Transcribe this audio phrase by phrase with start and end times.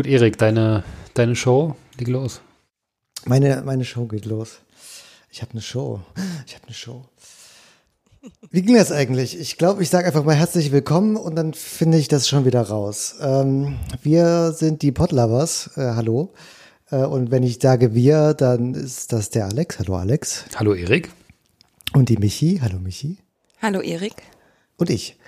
[0.00, 0.82] Gut, Erik, deine,
[1.12, 2.40] deine Show, leg los.
[3.26, 4.60] Meine, meine Show geht los.
[5.30, 6.00] Ich habe eine Show.
[6.46, 7.04] Ich habe eine Show.
[8.50, 9.38] Wie ging das eigentlich?
[9.38, 12.62] Ich glaube, ich sage einfach mal herzlich willkommen und dann finde ich das schon wieder
[12.62, 13.16] raus.
[13.20, 15.72] Ähm, wir sind die Podlovers.
[15.76, 16.32] Äh, hallo.
[16.90, 19.80] Äh, und wenn ich sage wir, dann ist das der Alex.
[19.80, 20.46] Hallo Alex.
[20.56, 21.10] Hallo Erik.
[21.92, 22.58] Und die Michi.
[22.62, 23.18] Hallo Michi.
[23.60, 24.14] Hallo Erik.
[24.78, 25.18] Und ich.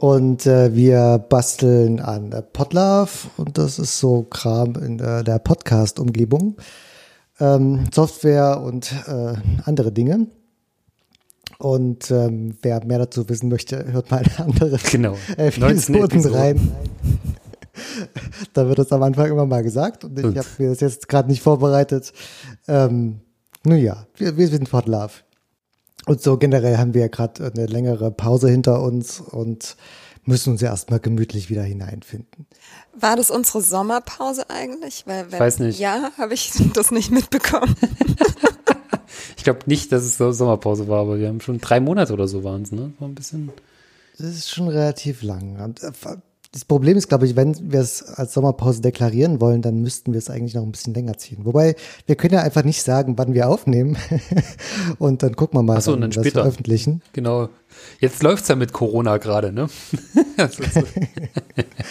[0.00, 5.38] Und äh, wir basteln an äh, Podlove und das ist so Kram in äh, der
[5.38, 6.56] Podcast-Umgebung.
[7.38, 9.34] Ähm, Software und äh,
[9.66, 10.28] andere Dinge.
[11.58, 15.18] Und ähm, wer mehr dazu wissen möchte, hört mal eine andere genau.
[15.36, 16.72] Episoden rein.
[18.54, 21.28] da wird das am Anfang immer mal gesagt und ich habe mir das jetzt gerade
[21.28, 22.14] nicht vorbereitet.
[22.68, 23.20] Ähm,
[23.64, 25.12] nun ja, wir, wir sind Podlove.
[26.10, 29.76] Und so generell haben wir ja gerade eine längere Pause hinter uns und
[30.24, 32.48] müssen uns ja erstmal gemütlich wieder hineinfinden.
[32.92, 35.04] War das unsere Sommerpause eigentlich?
[35.06, 35.78] Weil, wenn, Weiß nicht.
[35.78, 37.76] Ja, habe ich das nicht mitbekommen.
[39.36, 42.26] ich glaube nicht, dass es so Sommerpause war, aber wir haben schon drei Monate oder
[42.26, 42.92] so waren es, ne?
[42.98, 43.52] War ein bisschen.
[44.18, 45.74] Das ist schon relativ lang.
[46.52, 50.18] Das Problem ist, glaube ich, wenn wir es als Sommerpause deklarieren wollen, dann müssten wir
[50.18, 51.44] es eigentlich noch ein bisschen länger ziehen.
[51.44, 53.96] Wobei, wir können ja einfach nicht sagen, wann wir aufnehmen.
[54.98, 57.02] und dann gucken wir mal, so, wann dann wir das veröffentlichen.
[57.12, 57.50] Genau.
[58.00, 59.68] Jetzt läuft's ja mit Corona gerade, ne?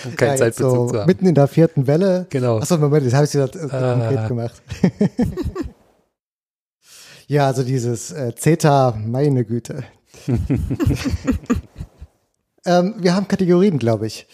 [0.06, 1.08] um keinen ja, Zeitbezug so zu haben.
[1.08, 2.28] Mitten in der vierten Welle.
[2.30, 2.58] Genau.
[2.58, 3.94] Achso, Moment, jetzt habe ich wieder äh, ah.
[3.94, 4.62] konkret gemacht.
[7.28, 9.86] ja, also dieses äh, CETA, meine Güte.
[12.66, 14.28] Ähm, wir haben Kategorien, glaube ich.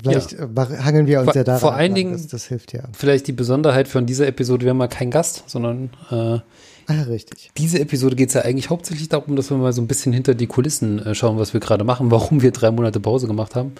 [0.00, 0.44] Vielleicht ja.
[0.44, 1.60] Äh, hangeln wir uns vor, ja daran.
[1.60, 2.84] Vor allen Dingen, das, das, hilft ja.
[2.92, 7.50] Vielleicht die Besonderheit von dieser Episode, wir haben mal keinen Gast, sondern äh, ah, richtig.
[7.58, 10.34] Diese Episode geht es ja eigentlich hauptsächlich darum, dass wir mal so ein bisschen hinter
[10.34, 13.72] die Kulissen äh, schauen, was wir gerade machen, warum wir drei Monate Pause gemacht haben.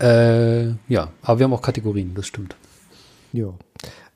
[0.00, 2.56] Äh, ja, aber wir haben auch Kategorien, das stimmt.
[3.32, 3.54] Jo.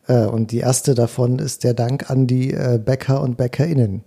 [0.07, 4.03] Äh, und die erste davon ist der Dank an die äh, Bäcker und BäckerInnen.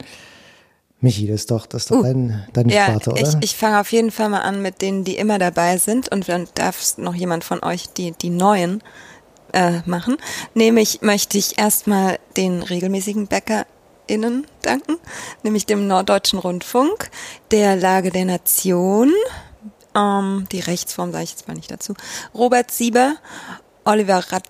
[1.00, 3.22] Michi, das ist doch, das ist doch uh, dein, deine ja, Sparte, oder?
[3.22, 6.28] Ich, ich fange auf jeden Fall mal an mit denen, die immer dabei sind und
[6.28, 8.81] dann darf noch jemand von euch die, die neuen
[9.53, 10.18] äh, machen.
[10.56, 14.97] Nämlich möchte ich erstmal den regelmäßigen BäckerInnen danken,
[15.44, 17.12] nämlich dem Norddeutschen Rundfunk,
[17.52, 19.14] der Lage der Nation,
[19.96, 21.94] ähm, die Rechtsform sage ich jetzt mal nicht dazu,
[22.34, 23.18] Robert Sieber,
[23.85, 24.44] Oliver Ratt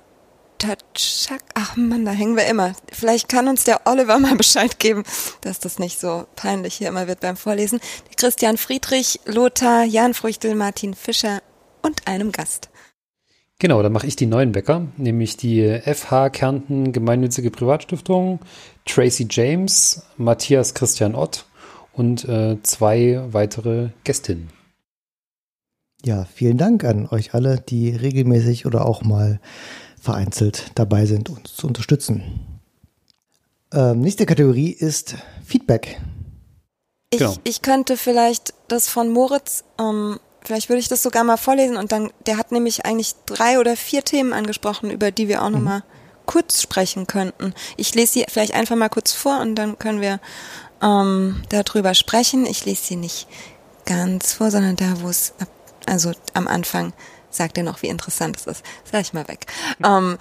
[0.57, 1.41] Tatschak.
[1.53, 2.73] Ach man, da hängen wir immer.
[2.91, 5.03] Vielleicht kann uns der Oliver mal Bescheid geben,
[5.41, 7.79] dass das nicht so peinlich hier immer wird beim Vorlesen.
[8.17, 11.41] Christian Friedrich, Lothar, Jan Früchtel, Martin Fischer
[11.81, 12.69] und einem Gast.
[13.59, 18.39] Genau, dann mache ich die neuen Bäcker, nämlich die FH Kärnten Gemeinnützige Privatstiftung,
[18.85, 21.45] Tracy James, Matthias Christian Ott
[21.91, 24.49] und äh, zwei weitere Gästinnen.
[26.05, 29.39] Ja, vielen Dank an euch alle, die regelmäßig oder auch mal
[30.07, 32.61] vereinzelt dabei sind, uns zu unterstützen.
[33.73, 35.99] Ähm, nächste Kategorie ist Feedback.
[37.09, 37.35] Ich, genau.
[37.43, 41.91] ich könnte vielleicht das von Moritz, ähm, vielleicht würde ich das sogar mal vorlesen und
[41.91, 45.55] dann, der hat nämlich eigentlich drei oder vier Themen angesprochen, über die wir auch mhm.
[45.55, 45.83] nochmal
[46.25, 47.53] kurz sprechen könnten.
[47.75, 50.21] Ich lese sie vielleicht einfach mal kurz vor und dann können wir
[50.81, 52.45] ähm, darüber sprechen.
[52.45, 53.27] Ich lese sie nicht
[53.85, 55.33] ganz vor, sondern da, wo es,
[55.85, 56.93] also am Anfang
[57.37, 58.65] sagt er noch, wie interessant es ist.
[58.91, 59.45] Sag ich mal weg.
[59.83, 60.17] Ähm,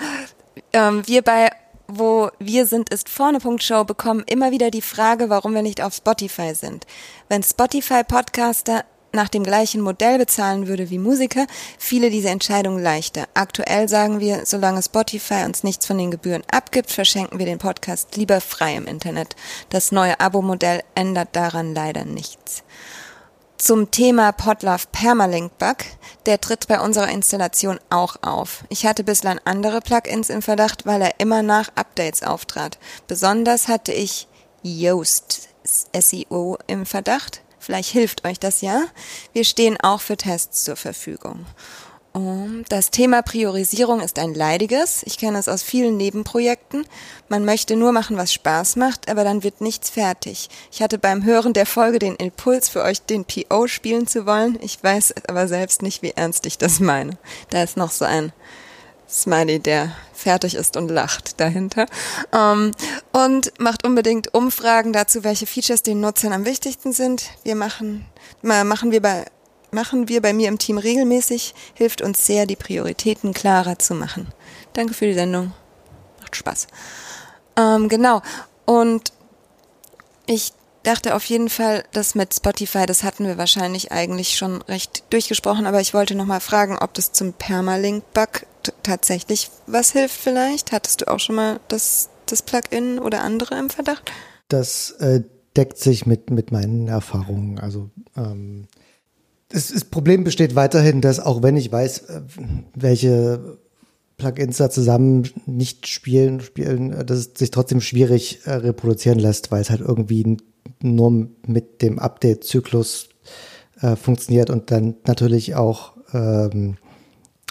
[0.72, 1.50] ähm, wir bei
[1.88, 3.38] wo wir sind, ist vorne.
[3.60, 6.86] Show bekommen immer wieder die Frage, warum wir nicht auf Spotify sind.
[7.28, 11.46] Wenn Spotify Podcaster nach dem gleichen Modell bezahlen würde wie Musiker,
[11.78, 13.26] fiele diese Entscheidung leichter.
[13.34, 18.16] Aktuell sagen wir, solange Spotify uns nichts von den Gebühren abgibt, verschenken wir den Podcast
[18.16, 19.36] lieber frei im Internet.
[19.70, 22.62] Das neue Abo-Modell ändert daran leider nichts
[23.58, 25.76] zum Thema Podlove Permalink Bug.
[26.26, 28.64] Der tritt bei unserer Installation auch auf.
[28.68, 32.78] Ich hatte bislang andere Plugins im Verdacht, weil er immer nach Updates auftrat.
[33.06, 34.26] Besonders hatte ich
[34.62, 37.42] Yoast SEO im Verdacht.
[37.58, 38.84] Vielleicht hilft euch das ja.
[39.32, 41.46] Wir stehen auch für Tests zur Verfügung.
[42.70, 45.02] Das Thema Priorisierung ist ein leidiges.
[45.04, 46.86] Ich kenne es aus vielen Nebenprojekten.
[47.28, 50.48] Man möchte nur machen, was Spaß macht, aber dann wird nichts fertig.
[50.72, 54.58] Ich hatte beim Hören der Folge den Impuls, für euch den PO spielen zu wollen.
[54.62, 57.18] Ich weiß aber selbst nicht, wie ernst ich das meine.
[57.50, 58.32] Da ist noch so ein
[59.08, 61.84] Smiley, der fertig ist und lacht dahinter.
[62.32, 62.72] Ähm,
[63.12, 67.24] und macht unbedingt Umfragen dazu, welche Features den Nutzern am wichtigsten sind.
[67.44, 68.06] Wir machen,
[68.42, 69.26] machen wir bei
[69.70, 74.28] machen wir bei mir im Team regelmäßig, hilft uns sehr, die Prioritäten klarer zu machen.
[74.72, 75.52] Danke für die Sendung.
[76.20, 76.66] Macht Spaß.
[77.56, 78.22] Ähm, genau.
[78.64, 79.12] Und
[80.26, 80.52] ich
[80.82, 85.66] dachte auf jeden Fall, das mit Spotify, das hatten wir wahrscheinlich eigentlich schon recht durchgesprochen,
[85.66, 88.46] aber ich wollte nochmal fragen, ob das zum Permalink-Bug
[88.82, 90.72] tatsächlich was hilft vielleicht?
[90.72, 94.10] Hattest du auch schon mal das, das Plugin oder andere im Verdacht?
[94.48, 95.22] Das äh,
[95.56, 97.58] deckt sich mit, mit meinen Erfahrungen.
[97.58, 98.68] Also ähm,
[99.48, 102.20] das, Problem besteht weiterhin, dass auch wenn ich weiß, äh,
[102.74, 103.58] welche
[104.16, 109.50] Plugins da zusammen nicht spielen, spielen, äh, dass es sich trotzdem schwierig äh, reproduzieren lässt,
[109.50, 110.36] weil es halt irgendwie
[110.82, 113.08] nur mit dem Update-Zyklus
[113.80, 116.76] äh, funktioniert und dann natürlich auch ähm,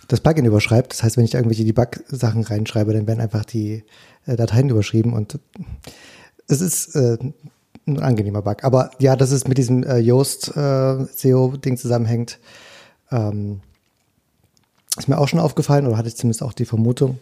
[0.07, 0.93] das Plugin überschreibt.
[0.93, 3.83] Das heißt, wenn ich irgendwelche Debug-Sachen reinschreibe, dann werden einfach die
[4.25, 5.39] äh, Dateien überschrieben und
[6.47, 7.17] es ist äh,
[7.87, 8.63] ein angenehmer Bug.
[8.63, 12.39] Aber ja, dass es mit diesem äh, Yoast äh, SEO-Ding zusammenhängt,
[13.11, 13.61] ähm,
[14.97, 17.19] ist mir auch schon aufgefallen oder hatte ich zumindest auch die Vermutung.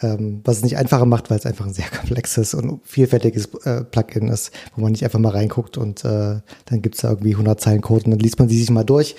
[0.00, 3.84] Ähm, was es nicht einfacher macht, weil es einfach ein sehr komplexes und vielfältiges äh,
[3.84, 7.32] Plugin ist, wo man nicht einfach mal reinguckt und äh, dann gibt es da irgendwie
[7.32, 9.14] 100 Zeilen Code und dann liest man die sich mal durch.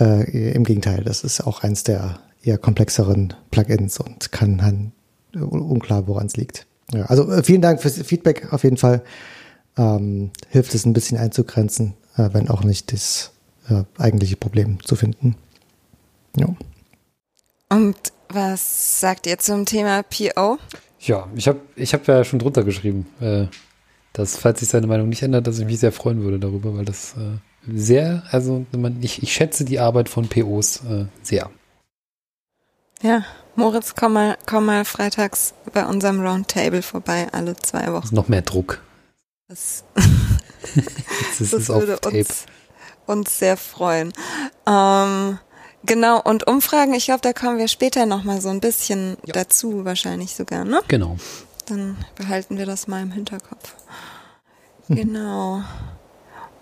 [0.00, 4.92] Äh, Im Gegenteil, das ist auch eins der eher komplexeren Plugins und kann dann
[5.40, 6.66] unklar, woran es liegt.
[6.92, 9.02] Ja, also äh, vielen Dank fürs Feedback auf jeden Fall.
[9.76, 13.32] Ähm, hilft es ein bisschen einzugrenzen, äh, wenn auch nicht das
[13.68, 15.36] äh, eigentliche Problem zu finden.
[16.36, 16.48] Ja.
[17.70, 17.96] Und
[18.28, 20.58] was sagt ihr zum Thema PO?
[21.00, 23.46] Ja, ich habe ich hab ja schon drunter geschrieben, äh,
[24.12, 26.84] dass, falls sich seine Meinung nicht ändert, dass ich mich sehr freuen würde darüber, weil
[26.84, 31.50] das äh, sehr, also man, ich, ich schätze die Arbeit von POs äh, sehr.
[33.02, 33.24] Ja,
[33.56, 38.14] Moritz, komm mal, komm mal freitags bei unserem Roundtable vorbei, alle zwei Wochen.
[38.14, 38.80] Noch mehr Druck.
[39.52, 39.84] Das,
[41.38, 42.46] das, das würde uns,
[43.06, 44.14] uns sehr freuen.
[44.66, 45.38] Ähm,
[45.84, 49.32] Genau, und Umfragen, ich glaube, da kommen wir später nochmal so ein bisschen ja.
[49.32, 50.80] dazu, wahrscheinlich sogar, ne?
[50.86, 51.16] Genau.
[51.66, 53.74] Dann behalten wir das mal im Hinterkopf.
[54.86, 54.94] Mhm.
[54.94, 55.62] Genau.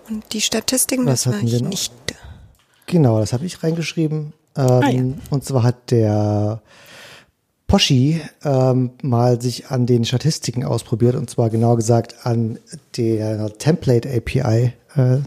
[0.09, 1.93] Und die Statistiken, Was das war ich nicht.
[2.87, 4.33] Genau, das habe ich reingeschrieben.
[4.57, 5.03] Ähm, ah, ja.
[5.29, 6.63] Und zwar hat der
[7.71, 12.59] Poschi ähm, mal sich an den Statistiken ausprobiert und zwar genau gesagt an
[12.97, 15.19] der Template API, äh,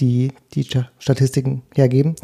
[0.00, 0.66] die die
[0.98, 2.16] Statistiken hergeben.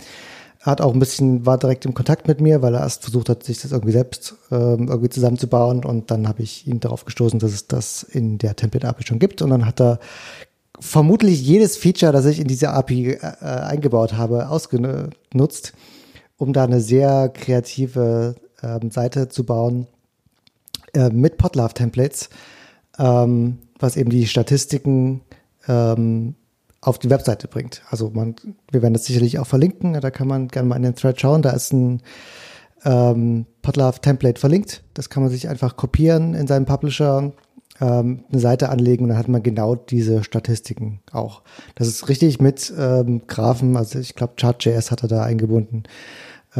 [0.62, 3.44] Hat auch ein bisschen, war direkt im Kontakt mit mir, weil er erst versucht hat,
[3.44, 7.52] sich das irgendwie selbst ähm, irgendwie zusammenzubauen und dann habe ich ihn darauf gestoßen, dass
[7.52, 10.00] es das in der Template API schon gibt und dann hat er
[10.80, 15.72] vermutlich jedes Feature, das ich in diese API äh, eingebaut habe, ausgenutzt,
[16.36, 19.87] um da eine sehr kreative ähm, Seite zu bauen
[20.94, 22.31] äh, mit Podlove Templates,
[22.99, 25.22] ähm, was eben die Statistiken
[25.66, 26.34] ähm,
[26.81, 27.82] auf die Webseite bringt.
[27.90, 28.37] Also man,
[28.70, 31.43] wir werden das sicherlich auch verlinken, da kann man gerne mal in den Thread schauen,
[31.43, 32.02] da ist ein
[32.84, 34.82] ähm, Podlove Template verlinkt.
[34.94, 37.32] Das kann man sich einfach kopieren in seinem Publisher,
[37.81, 41.43] ähm, eine Seite anlegen und dann hat man genau diese Statistiken auch.
[41.75, 45.84] Das ist richtig mit ähm, Graphen, also ich glaube Chart.js hat er da eingebunden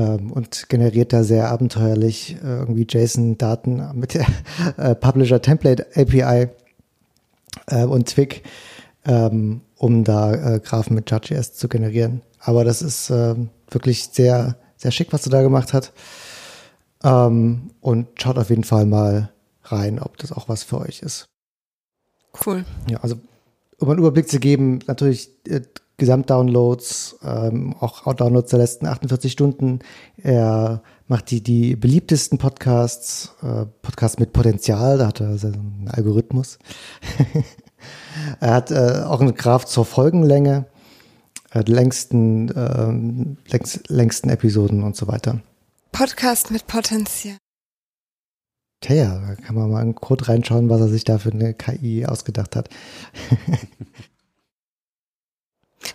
[0.01, 4.27] und generiert da sehr abenteuerlich äh, irgendwie JSON-Daten mit der
[4.77, 6.49] äh, Publisher Template API
[7.67, 8.43] äh, und Twig
[9.05, 12.21] ähm, um da Graphen mit Judge.js zu generieren.
[12.41, 13.37] Aber das ist äh,
[13.71, 15.93] wirklich sehr, sehr schick, was du da gemacht hast.
[17.03, 19.33] Ähm, und schaut auf jeden Fall mal
[19.65, 21.29] rein, ob das auch was für euch ist.
[22.45, 22.65] Cool.
[22.91, 23.17] Ja, also
[23.79, 25.31] um einen Überblick zu geben, natürlich
[25.99, 29.81] Gesamtdownloads, ähm, auch Downloads der letzten 48 Stunden.
[30.17, 35.91] Er macht die, die beliebtesten Podcasts, äh, Podcasts mit Potenzial, da hat er so einen
[35.93, 36.59] Algorithmus.
[38.41, 40.67] Er hat äh, auch einen Graph zur Folgenlänge,
[41.53, 45.41] äh, längsten, äh, längst, längsten Episoden und so weiter.
[45.93, 47.37] Podcast mit Potenzial.
[48.81, 51.55] Tja, ja, da kann man mal einen Code reinschauen, was er sich da für eine
[51.55, 52.69] KI ausgedacht hat.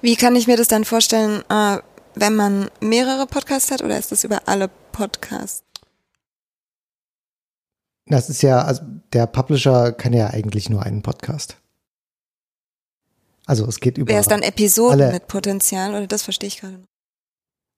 [0.02, 1.78] Wie kann ich mir das dann vorstellen, äh,
[2.16, 5.64] wenn man mehrere Podcasts hat oder ist das über alle Podcasts?
[8.06, 8.82] Das ist ja, also
[9.14, 11.58] der Publisher kann ja eigentlich nur einen Podcast.
[13.46, 14.10] Also es geht über.
[14.10, 16.88] Wäre es dann Episoden alle, mit Potenzial oder das verstehe ich gerade noch?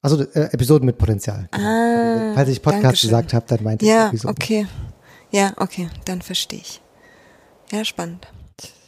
[0.01, 1.48] Also äh, Episoden mit Potenzial.
[1.51, 1.67] Genau.
[1.67, 3.10] Ah, Falls ich Podcast Dankeschön.
[3.10, 4.36] gesagt habe, dann meinte ja, ich Episoden.
[4.36, 4.67] okay.
[5.31, 6.81] Ja, okay, dann verstehe ich.
[7.72, 8.27] Ja, spannend.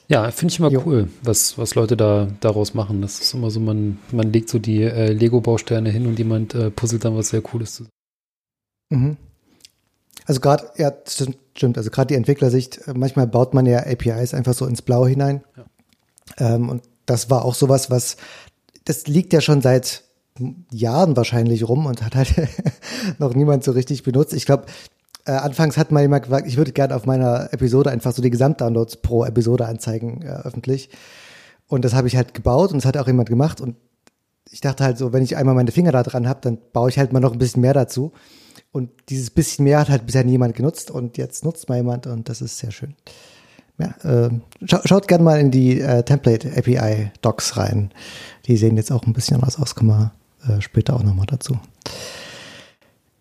[0.10, 0.84] Ja, finde ich immer jo.
[0.86, 3.02] cool, was, was Leute da daraus machen.
[3.02, 6.72] Das ist immer so, man, man legt so die äh, Lego-Bausteine hin und jemand äh,
[6.72, 7.92] puzzelt dann was sehr Cooles zusammen.
[8.90, 9.18] Mhm.
[10.26, 11.78] Also gerade, ja, stimmt, stimmt.
[11.78, 15.44] Also gerade die Entwicklersicht, äh, manchmal baut man ja APIs einfach so ins Blaue hinein.
[15.58, 16.56] Ja.
[16.56, 18.16] Ähm, und das war auch sowas, was,
[18.86, 20.04] das liegt ja schon seit
[20.72, 22.34] Jahren wahrscheinlich rum und hat halt
[23.20, 24.34] noch niemand so richtig benutzt.
[24.34, 24.66] Ich glaube,
[25.28, 28.30] äh, anfangs hat mal jemand gesagt, ich würde gerne auf meiner Episode einfach so die
[28.30, 30.90] Gesamtdownloads pro Episode anzeigen, äh, öffentlich.
[31.68, 33.60] Und das habe ich halt gebaut und das hat auch jemand gemacht.
[33.60, 33.76] Und
[34.50, 36.98] ich dachte halt so, wenn ich einmal meine Finger da dran habe, dann baue ich
[36.98, 38.14] halt mal noch ein bisschen mehr dazu.
[38.72, 42.30] Und dieses bisschen mehr hat halt bisher niemand genutzt und jetzt nutzt mal jemand und
[42.30, 42.96] das ist sehr schön.
[43.80, 44.30] Ja, äh,
[44.66, 47.92] scha schaut gerne mal in die äh, Template API Docs rein.
[48.46, 50.14] Die sehen jetzt auch ein bisschen anders aus, kommen wir
[50.48, 51.60] äh, später auch nochmal dazu.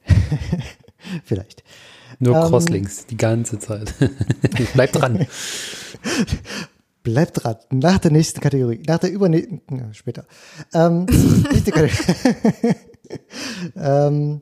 [1.25, 1.63] Vielleicht.
[2.19, 3.95] Nur ähm, Crosslinks die ganze Zeit.
[4.75, 5.27] Bleibt dran.
[7.03, 7.57] Bleibt dran.
[7.71, 8.83] Nach der nächsten Kategorie.
[8.87, 9.61] Nach der übernächsten.
[9.71, 10.27] Ja, später.
[10.75, 11.05] Ähm,
[11.53, 12.75] nächste Kategorie.
[13.77, 14.41] ähm,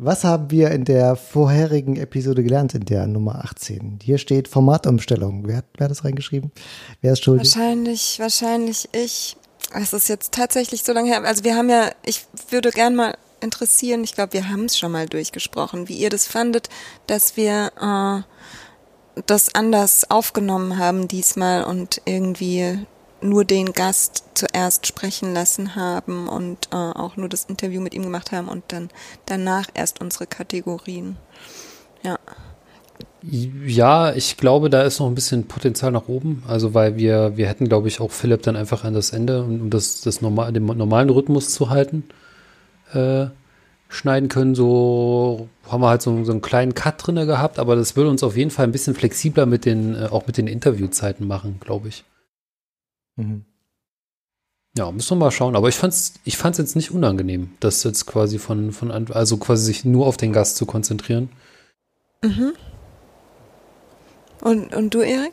[0.00, 3.98] was haben wir in der vorherigen Episode gelernt, in der Nummer 18?
[4.02, 5.46] Hier steht Formatumstellung.
[5.48, 6.52] Wer hat, wer hat das reingeschrieben?
[7.00, 7.56] Wer ist schuldig?
[7.56, 9.36] Wahrscheinlich, wahrscheinlich ich.
[9.74, 11.22] Es ist jetzt tatsächlich so lange her.
[11.24, 14.92] Also wir haben ja, ich würde gern mal interessieren, ich glaube, wir haben es schon
[14.92, 16.68] mal durchgesprochen, wie ihr das fandet,
[17.06, 22.78] dass wir äh, das anders aufgenommen haben diesmal und irgendwie
[23.20, 28.02] nur den Gast zuerst sprechen lassen haben und äh, auch nur das Interview mit ihm
[28.02, 28.90] gemacht haben und dann
[29.26, 31.16] danach erst unsere Kategorien.
[32.02, 32.18] Ja.
[33.20, 36.44] Ja, ich glaube, da ist noch ein bisschen Potenzial nach oben.
[36.46, 39.70] Also, weil wir, wir hätten, glaube ich, auch Philipp dann einfach an das Ende, um
[39.70, 42.04] das, das normal, den normalen Rhythmus zu halten,
[42.94, 43.28] äh,
[43.88, 44.54] schneiden können.
[44.54, 48.22] So haben wir halt so, so einen kleinen Cut drinne gehabt, aber das würde uns
[48.22, 51.88] auf jeden Fall ein bisschen flexibler mit den, äh, auch mit den Interviewzeiten machen, glaube
[51.88, 52.04] ich.
[53.16, 53.44] Mhm.
[54.76, 55.56] Ja, müssen wir mal schauen.
[55.56, 59.64] Aber ich fand's, ich fand's jetzt nicht unangenehm, das jetzt quasi von, von, also quasi
[59.64, 61.30] sich nur auf den Gast zu konzentrieren.
[62.22, 62.52] Mhm.
[64.40, 65.32] Und, und du, Erik?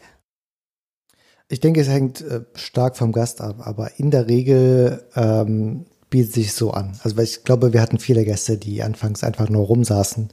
[1.48, 6.34] Ich denke, es hängt äh, stark vom Gast ab, aber in der Regel ähm, bietet
[6.34, 7.00] sich so an.
[7.04, 10.30] Also weil ich glaube, wir hatten viele Gäste, die anfangs einfach nur rumsaßen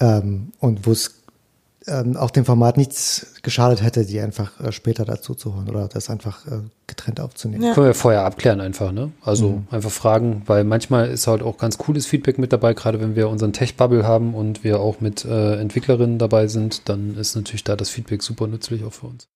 [0.00, 1.22] ähm, und wo es
[1.88, 5.88] ähm, auch dem Format nichts geschadet hätte, die einfach äh, später dazu zu holen oder
[5.88, 7.62] das einfach äh, getrennt aufzunehmen.
[7.62, 7.74] Ja.
[7.74, 9.12] Können wir vorher abklären einfach, ne?
[9.22, 9.66] Also mhm.
[9.70, 13.28] einfach fragen, weil manchmal ist halt auch ganz cooles Feedback mit dabei, gerade wenn wir
[13.28, 17.76] unseren Tech-Bubble haben und wir auch mit äh, Entwicklerinnen dabei sind, dann ist natürlich da
[17.76, 19.28] das Feedback super nützlich auch für uns.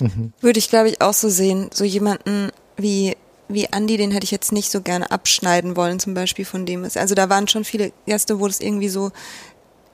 [0.00, 0.32] Mhm.
[0.40, 1.70] Würde ich, glaube ich, auch so sehen.
[1.72, 3.16] So jemanden wie
[3.52, 6.84] wie Andy, den hätte ich jetzt nicht so gerne abschneiden wollen, zum Beispiel von dem
[6.84, 6.96] ist.
[6.96, 9.10] Also da waren schon viele Gäste, wo das irgendwie so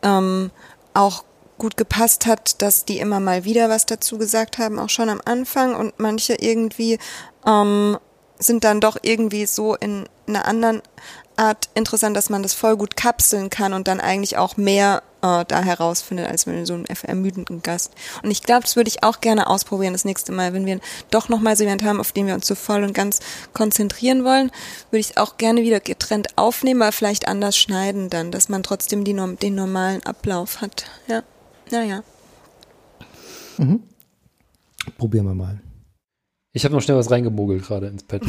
[0.03, 0.51] ähm,
[0.95, 1.25] auch
[1.59, 5.21] gut gepasst hat, dass die immer mal wieder was dazu gesagt haben, auch schon am
[5.25, 6.99] Anfang und manche irgendwie
[7.47, 7.99] ähm,
[8.39, 10.83] sind dann doch irgendwie so in einer anderen
[11.37, 15.45] Art interessant, dass man das voll gut kapseln kann und dann eigentlich auch mehr äh,
[15.47, 17.95] da herausfindet, als wenn so ein ermüdenden Gast.
[18.23, 20.81] Und ich glaube, das würde ich auch gerne ausprobieren das nächste Mal, wenn wir
[21.11, 23.21] doch nochmal so jemand haben, auf den wir uns so voll und ganz
[23.53, 24.51] konzentrieren wollen,
[24.91, 28.63] würde ich es auch gerne wieder getrennt aufnehmen, aber vielleicht anders schneiden dann, dass man
[28.63, 30.85] trotzdem die, den normalen Ablauf hat.
[31.09, 31.23] Ja.
[31.71, 32.03] Naja.
[33.59, 33.83] Mhm.
[34.99, 35.61] Probieren wir mal.
[36.53, 38.23] Ich habe noch schnell was reingemogelt gerade ins Pad.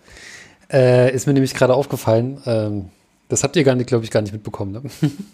[0.72, 2.42] äh, ist mir nämlich gerade aufgefallen.
[2.44, 2.90] Ähm,
[3.34, 4.72] das habt ihr gar nicht, glaube ich, gar nicht mitbekommen.
[4.72, 4.82] Ne?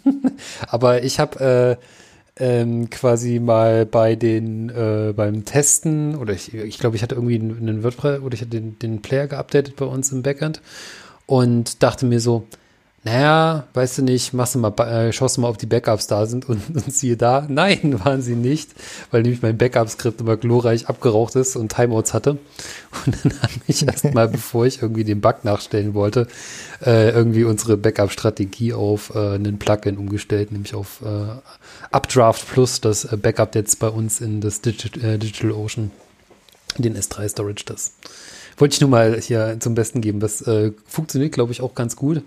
[0.67, 1.77] Aber ich habe
[2.37, 7.15] äh, ähm, quasi mal bei den äh, beim Testen oder ich, ich glaube, ich hatte
[7.15, 10.61] irgendwie einen WordPress oder ich hatte den, den Player geupdatet bei uns im Backend
[11.27, 12.47] und dachte mir so,
[13.03, 16.27] naja, weißt du nicht, machst du mal, äh, schaust du mal, ob die Backups da
[16.27, 18.69] sind und, und siehe da, nein, waren sie nicht,
[19.09, 22.37] weil nämlich mein Backup-Skript immer glorreich abgeraucht ist und Timeouts hatte.
[23.05, 26.27] Und dann habe ich erst mal, bevor ich irgendwie den Bug nachstellen wollte,
[26.85, 31.39] äh, irgendwie unsere Backup-Strategie auf äh, einen Plugin umgestellt, nämlich auf äh,
[31.91, 35.89] Updraft Plus, das äh, Backup jetzt bei uns in das Digital, äh, Digital Ocean,
[36.77, 37.93] den S3 Storage, das
[38.57, 40.19] wollte ich nur mal hier zum Besten geben.
[40.19, 42.21] Das äh, funktioniert, glaube ich, auch ganz gut.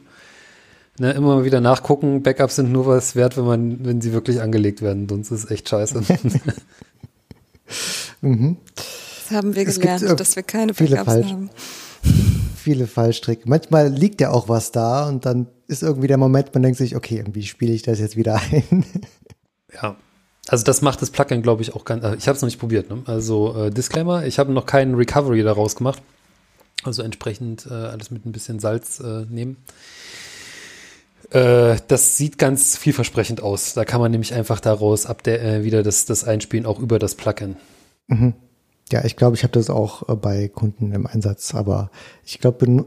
[0.98, 2.22] Ne, immer mal wieder nachgucken.
[2.22, 5.08] Backups sind nur was wert, wenn man, wenn sie wirklich angelegt werden.
[5.08, 6.00] Sonst ist es echt scheiße.
[8.20, 8.58] mhm.
[8.74, 11.50] Das haben wir gelernt, gibt, äh, dass wir keine Backups falsch, haben.
[12.56, 13.48] Viele Fallstricke.
[13.48, 16.94] Manchmal liegt ja auch was da und dann ist irgendwie der Moment, man denkt sich,
[16.94, 18.84] okay, wie spiele ich das jetzt wieder ein?
[19.74, 19.96] ja.
[20.46, 22.04] Also das macht das Plugin, glaube ich, auch ganz.
[22.04, 22.90] Also ich habe es noch nicht probiert.
[22.90, 23.02] Ne?
[23.06, 26.02] Also äh, Disclaimer: Ich habe noch keinen Recovery daraus gemacht.
[26.84, 29.56] Also entsprechend äh, alles mit ein bisschen Salz äh, nehmen.
[31.34, 33.74] Äh, das sieht ganz vielversprechend aus.
[33.74, 37.00] Da kann man nämlich einfach daraus ab der, äh, wieder das, das einspielen, auch über
[37.00, 37.56] das Plugin.
[38.06, 38.34] Mhm.
[38.92, 41.90] Ja, ich glaube, ich habe das auch äh, bei Kunden im Einsatz, aber
[42.24, 42.86] ich glaube,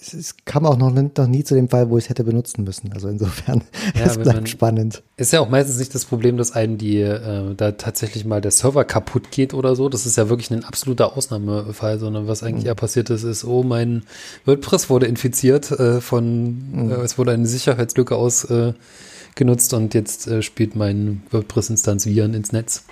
[0.00, 2.64] es, es, kam auch noch, noch nie zu dem Fall, wo ich es hätte benutzen
[2.64, 2.92] müssen.
[2.92, 3.62] Also insofern,
[3.94, 5.02] ja, es bleibt man, spannend.
[5.16, 8.50] Ist ja auch meistens nicht das Problem, dass einem die äh, da tatsächlich mal der
[8.50, 9.88] Server kaputt geht oder so.
[9.88, 12.68] Das ist ja wirklich ein absoluter Ausnahmefall, sondern was eigentlich mhm.
[12.68, 14.04] eher passiert ist, ist, oh, mein
[14.46, 16.90] WordPress wurde infiziert äh, von, mhm.
[16.90, 22.84] äh, es wurde eine Sicherheitslücke ausgenutzt und jetzt äh, spielt mein WordPress-Instanz Viren ins Netz.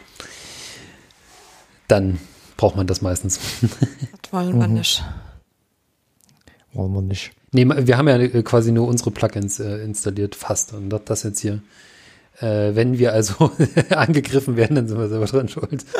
[1.86, 2.18] Dann
[2.58, 3.40] braucht man das meistens.
[4.22, 4.74] Das wollen wir mhm.
[4.74, 5.02] nicht
[6.78, 7.32] wollen wir nicht.
[7.52, 10.72] Nee, wir haben ja äh, quasi nur unsere Plugins äh, installiert, fast.
[10.72, 11.60] Und das jetzt hier.
[12.40, 13.50] Äh, wenn wir also
[13.90, 15.84] angegriffen werden, dann sind wir selber dran schuld.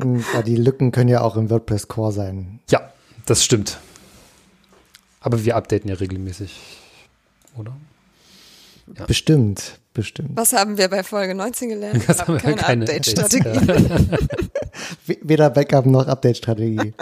[0.00, 2.60] Hm, ja, die Lücken können ja auch im WordPress Core sein.
[2.70, 2.92] Ja,
[3.26, 3.78] das stimmt.
[5.20, 6.56] Aber wir updaten ja regelmäßig,
[7.56, 7.76] oder?
[8.96, 9.06] Ja.
[9.06, 10.30] Bestimmt, bestimmt.
[10.34, 12.04] Was haben wir bei Folge 19 gelernt?
[12.06, 14.08] Das haben keine, keine Update-Strategie.
[15.22, 16.94] Weder Backup noch Update-Strategie.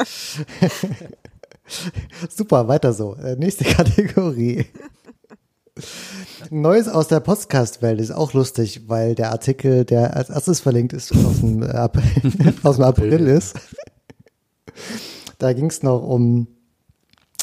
[2.28, 3.14] Super, weiter so.
[3.16, 4.66] Äh, nächste Kategorie.
[6.50, 11.12] Neues aus der Podcast-Welt ist auch lustig, weil der Artikel, der als erstes verlinkt ist,
[11.12, 13.56] aus dem, April, aus dem April ist.
[15.38, 16.46] Da ging es noch um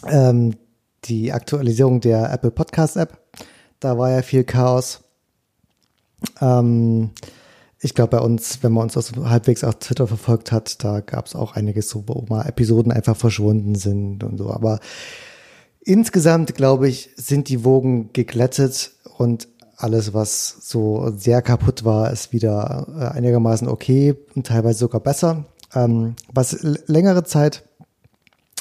[0.08, 0.56] ähm,
[1.06, 3.20] die Aktualisierung der Apple Podcast App.
[3.80, 5.02] Da war ja viel Chaos.
[6.42, 7.12] Ähm,
[7.84, 11.26] ich glaube, bei uns, wenn man uns aus halbwegs auf Twitter verfolgt hat, da gab
[11.26, 14.52] es auch einiges wo mal Episoden einfach verschwunden sind und so.
[14.52, 14.80] Aber
[15.82, 22.32] insgesamt, glaube ich, sind die Wogen geglättet und alles, was so sehr kaputt war, ist
[22.32, 25.44] wieder äh, einigermaßen okay und teilweise sogar besser.
[25.76, 27.64] Ähm, was längere Zeit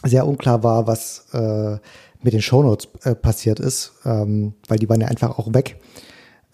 [0.03, 1.79] sehr unklar war, was äh,
[2.23, 5.81] mit den Shownotes äh, passiert ist, ähm, weil die waren ja einfach auch weg.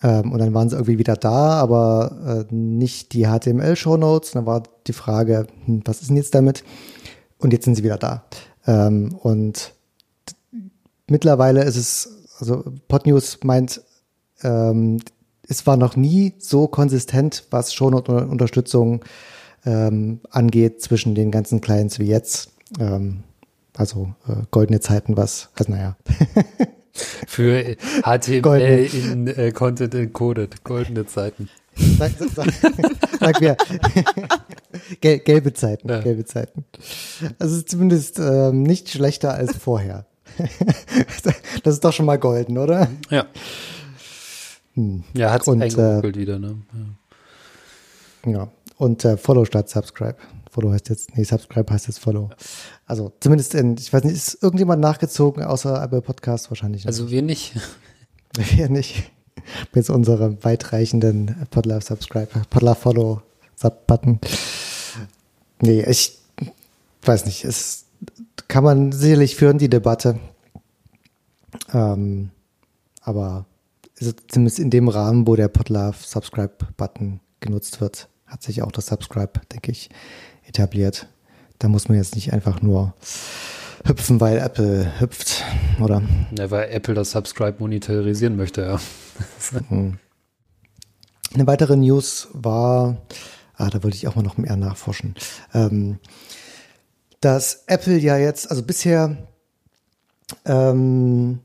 [0.03, 4.33] Ähm, und dann waren sie irgendwie wieder da, aber äh, nicht die HTML-Shownotes.
[4.33, 6.65] Dann war die Frage, hm, was ist denn jetzt damit?
[7.39, 8.25] Und jetzt sind sie wieder da.
[8.67, 9.73] Ähm, und
[11.09, 13.83] mittlerweile ist es, also Podnews meint,
[14.43, 14.99] ähm,
[15.49, 19.05] es war noch nie so konsistent, was Shownote-Unterstützung
[19.65, 22.51] ähm, angeht zwischen den ganzen Clients wie jetzt.
[22.79, 23.25] Ähm,
[23.77, 25.97] also äh, goldene Zeiten, was, also naja.
[27.27, 28.87] Für HTML Goldene.
[28.87, 31.49] in äh, Content encoded, goldene Zeiten.
[31.77, 32.49] Sag, sag,
[33.21, 33.57] sag mir.
[35.01, 36.01] Gel gelbe Zeiten, ja.
[36.01, 36.65] gelbe Zeiten.
[37.39, 40.07] Also zumindest ähm, nicht schlechter als vorher.
[41.63, 42.89] das ist doch schon mal golden, oder?
[43.11, 43.27] Ja.
[44.75, 45.05] Hm.
[45.15, 46.57] Ja, hat es eingegoogelt äh, wieder, ne?
[48.25, 48.33] Ja.
[48.33, 48.49] ja.
[48.77, 50.17] Und äh, Follow statt Subscribe.
[50.59, 52.31] Follow heißt jetzt, nee, Subscribe heißt jetzt Follow.
[52.85, 56.89] Also zumindest in, ich weiß nicht, ist irgendjemand nachgezogen außer Apple Podcast wahrscheinlich nicht.
[56.89, 57.55] Also wir nicht.
[58.37, 59.11] Wir nicht.
[59.73, 63.23] Mit unserem weitreichenden Podlove Subscribe, Podlove Follow
[63.55, 64.21] Sub-Button.
[65.61, 66.19] Nee, ich
[67.03, 67.85] weiß nicht, es
[68.49, 70.19] kann man sicherlich führen, die Debatte.
[71.73, 72.31] Ähm,
[73.01, 73.47] aber
[74.27, 78.87] zumindest in dem Rahmen, wo der Podlove Subscribe Button genutzt wird, hat sich auch das
[78.87, 79.89] Subscribe, denke ich,
[80.49, 81.07] etabliert.
[81.59, 82.95] Da muss man jetzt nicht einfach nur
[83.85, 85.45] hüpfen, weil Apple hüpft,
[85.81, 86.03] oder?
[86.37, 88.81] Ja, weil Apple das Subscribe monetarisieren möchte, ja.
[89.69, 89.99] Hm.
[91.35, 93.03] Eine weitere News war,
[93.57, 95.15] ah, da wollte ich auch mal noch mehr nachforschen,
[95.53, 95.99] ähm,
[97.21, 99.29] dass Apple ja jetzt, also bisher
[100.45, 101.41] ähm,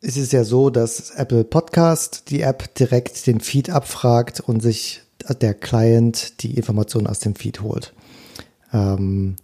[0.00, 5.02] ist es ja so, dass Apple Podcast die App direkt den Feed abfragt und sich
[5.40, 7.92] der Client die Informationen aus dem Feed holt.
[8.72, 9.36] Ähm,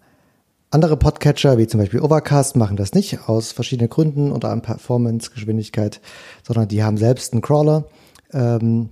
[0.70, 5.30] andere Podcatcher, wie zum Beispiel Overcast, machen das nicht aus verschiedenen Gründen, unter anderem Performance,
[5.30, 6.00] Geschwindigkeit,
[6.44, 7.86] sondern die haben selbst einen Crawler,
[8.32, 8.88] ähm,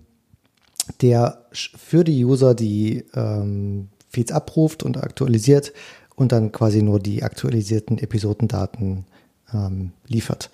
[1.01, 5.73] der für die User die ähm, Feeds abruft und aktualisiert
[6.14, 9.05] und dann quasi nur die aktualisierten Episodendaten
[9.53, 10.51] ähm, liefert.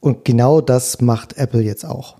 [0.00, 2.16] Und genau das macht Apple jetzt auch.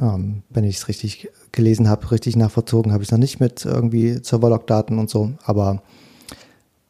[0.00, 3.64] Ähm, wenn ich es richtig gelesen habe, richtig nachvollzogen habe ich es noch nicht mit
[3.64, 5.82] irgendwie Serverlog-Daten und so, aber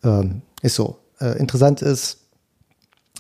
[0.05, 0.99] ähm, ist so.
[1.21, 2.19] Äh, interessant ist,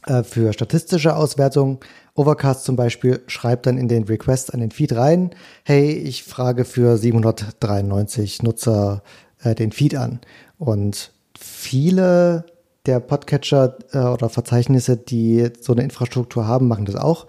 [0.07, 1.81] äh, für statistische Auswertung,
[2.15, 5.31] Overcast zum Beispiel schreibt dann in den Request an den Feed rein,
[5.65, 9.03] hey, ich frage für 793 Nutzer
[9.43, 10.21] äh, den Feed an.
[10.59, 12.45] Und viele
[12.85, 17.27] der Podcatcher äh, oder Verzeichnisse, die so eine Infrastruktur haben, machen das auch.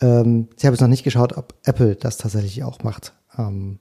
[0.00, 3.12] Ähm, ich habe jetzt noch nicht geschaut, ob Apple das tatsächlich auch macht.
[3.36, 3.78] Ähm,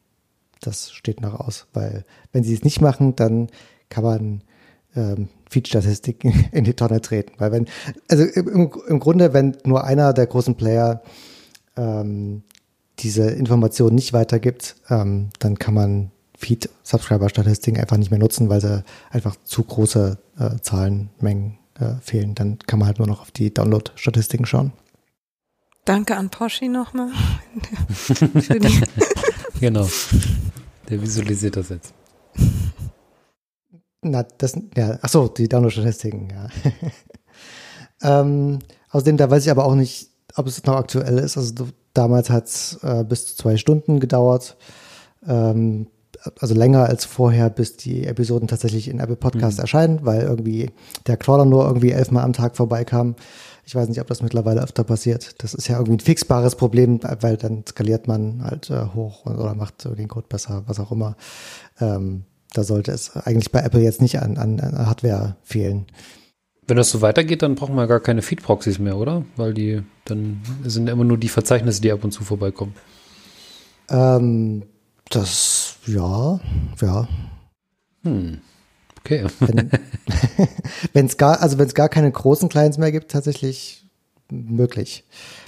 [0.60, 3.48] das steht noch aus, weil wenn sie es nicht machen, dann
[3.90, 4.44] kann man
[4.98, 7.34] ähm, Feed-Statistiken in die Tonne treten.
[7.38, 7.68] Weil wenn,
[8.10, 11.02] also im, im Grunde, wenn nur einer der großen Player
[11.78, 12.44] ähm,
[13.00, 18.84] diese Information nicht weitergibt, ähm, dann kann man Feed-Subscriber-Statistiken einfach nicht mehr nutzen, weil sie
[19.12, 22.36] einfach zu große äh, Zahlenmengen äh, fehlen.
[22.36, 24.74] Dann kann man halt nur noch auf die Download-Statistiken schauen.
[25.86, 27.12] Danke an Poschi nochmal.
[29.60, 29.88] genau.
[30.90, 31.94] Der visualisiert das jetzt.
[34.02, 36.50] Na, das, ja, ach so, die Download-Statistiken, ja.
[38.22, 38.60] ähm,
[38.92, 41.38] außerdem, da weiß ich aber auch nicht, ob es noch aktuell ist.
[41.38, 44.56] Also damals hat es äh, bis zu zwei Stunden gedauert.
[45.28, 45.88] Ähm,
[46.40, 49.62] also länger als vorher, bis die Episoden tatsächlich in Apple Podcast mhm.
[49.62, 50.72] erscheinen, weil irgendwie
[51.06, 53.16] der Crawler nur irgendwie elfmal am Tag vorbeikam.
[53.66, 55.44] Ich weiß nicht, ob das mittlerweile öfter passiert.
[55.44, 59.56] Das ist ja irgendwie ein fixbares Problem, weil dann skaliert man halt äh, hoch oder
[59.56, 61.16] macht so den Code besser, was auch immer.
[61.80, 62.24] Ähm,
[62.58, 65.86] da sollte es eigentlich bei Apple jetzt nicht an, an, an Hardware fehlen.
[66.68, 69.24] Wenn das so weitergeht, dann brauchen wir gar keine Feed-Proxys mehr, oder?
[69.38, 72.74] Weil die, dann sind immer nur die Verzeichnisse, die ab und zu vorbeikommen.
[73.90, 74.64] Ähm,
[75.10, 76.40] das, ja,
[76.82, 77.08] ja.
[78.04, 78.40] Hm.
[79.00, 79.26] Okay.
[80.92, 83.88] Wenn es gar, also wenn es gar keine großen Clients mehr gibt, tatsächlich
[84.30, 85.06] möglich.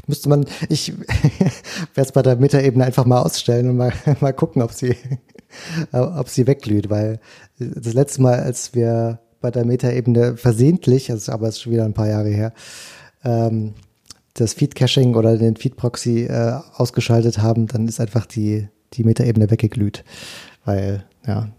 [0.08, 1.52] Müsste man, ich werde
[1.96, 3.92] es bei der Metaebene einfach mal ausstellen und mal,
[4.22, 4.96] mal gucken, ob sie,
[5.92, 7.20] ob sie wegglüht, weil
[7.58, 11.86] das letzte Mal, als wir bei der Metaebene versehentlich, also aber es ist schon wieder
[11.86, 12.54] ein paar Jahre her,
[13.24, 13.74] ähm,
[14.34, 20.04] das Feed-Caching oder den Feed-Proxy äh, ausgeschaltet haben, dann ist einfach die, die Metaebene weggeglüht,
[20.66, 21.50] weil ja,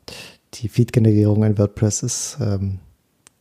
[0.55, 2.79] die Feed-Generierung in WordPress ist ähm,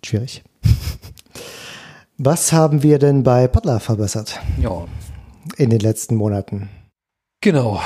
[0.04, 0.44] schwierig.
[2.18, 4.40] Was haben wir denn bei Podler verbessert?
[4.62, 4.86] Ja.
[5.58, 6.70] In den letzten Monaten.
[7.42, 7.82] Genau.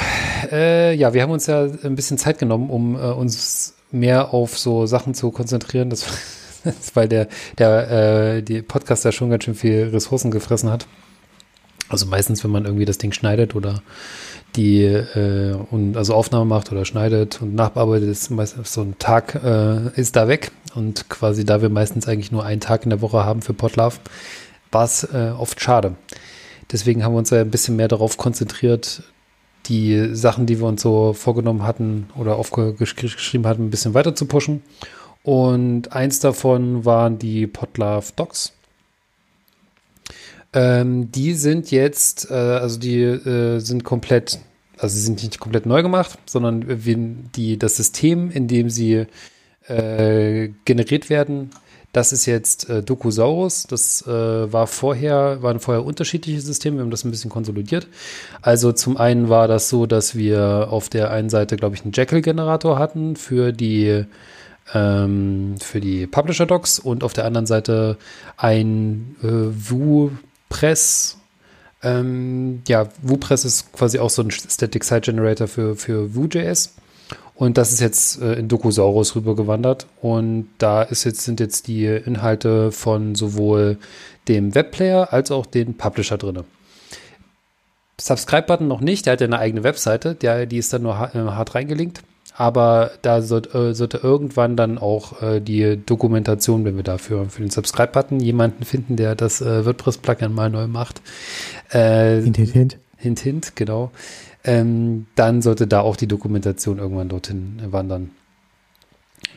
[0.52, 4.58] Äh, ja, wir haben uns ja ein bisschen Zeit genommen, um äh, uns mehr auf
[4.58, 6.06] so Sachen zu konzentrieren, das,
[6.96, 7.28] weil der,
[7.60, 10.88] der äh, die Podcast ja schon ganz schön viel Ressourcen gefressen hat.
[11.88, 13.84] Also meistens, wenn man irgendwie das Ding schneidet oder
[14.56, 19.36] die äh, und also Aufnahme macht oder schneidet und nachbearbeitet, ist meistens so ein Tag
[19.44, 23.02] äh, ist da weg und quasi da wir meistens eigentlich nur einen Tag in der
[23.02, 24.00] Woche haben für Podlove,
[24.72, 25.96] war es äh, oft schade.
[26.72, 29.04] Deswegen haben wir uns ja ein bisschen mehr darauf konzentriert,
[29.66, 34.26] die Sachen, die wir uns so vorgenommen hatten oder aufgeschrieben hatten, ein bisschen weiter zu
[34.26, 34.62] pushen.
[35.24, 38.54] Und eins davon waren die Podlove Docs.
[40.54, 44.40] Ähm, die sind jetzt, äh, also die äh, sind komplett,
[44.78, 46.66] also sie sind nicht komplett neu gemacht, sondern
[47.36, 49.08] die, das System, in dem sie
[49.68, 51.52] äh, generiert werden,
[51.94, 53.64] das ist jetzt äh, Dokusaurus.
[53.64, 54.12] Das äh,
[54.52, 56.78] war vorher, waren vorher unterschiedliche Systeme.
[56.78, 57.88] Wir haben das ein bisschen konsolidiert.
[58.42, 61.94] Also zum einen war das so, dass wir auf der einen Seite, glaube ich, einen
[61.94, 64.06] Jekyll-Generator hatten für die
[64.74, 67.98] ähm, für die Publisher Docs und auf der anderen Seite
[68.38, 70.12] ein äh, Vue
[70.54, 71.18] WordPress.
[71.82, 76.76] Ähm, ja, WooPress ist quasi auch so ein Static Site Generator für, für Vue.js.
[77.36, 79.88] Und das ist jetzt äh, in Dokusaurus rübergewandert.
[80.02, 83.78] Und da ist jetzt, sind jetzt die Inhalte von sowohl
[84.28, 86.44] dem Webplayer als auch den Publisher drin.
[88.00, 91.16] Subscribe-Button noch nicht, der hat ja eine eigene Webseite, der, die ist dann nur hart,
[91.16, 92.04] äh, hart reingelinkt
[92.36, 97.42] aber da sollte, äh, sollte irgendwann dann auch äh, die Dokumentation, wenn wir dafür für
[97.42, 101.02] den Subscribe-Button jemanden finden, der das äh, WordPress-Plugin mal neu macht.
[101.70, 102.78] Hint, hint, hint.
[102.98, 103.92] Hint, hint, genau.
[104.44, 108.12] Ähm, dann sollte da auch die Dokumentation irgendwann dorthin wandern.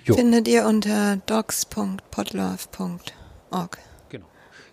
[0.05, 0.15] Jo.
[0.15, 3.79] Findet ihr unter docs.podlove.org.
[4.09, 4.27] Genau.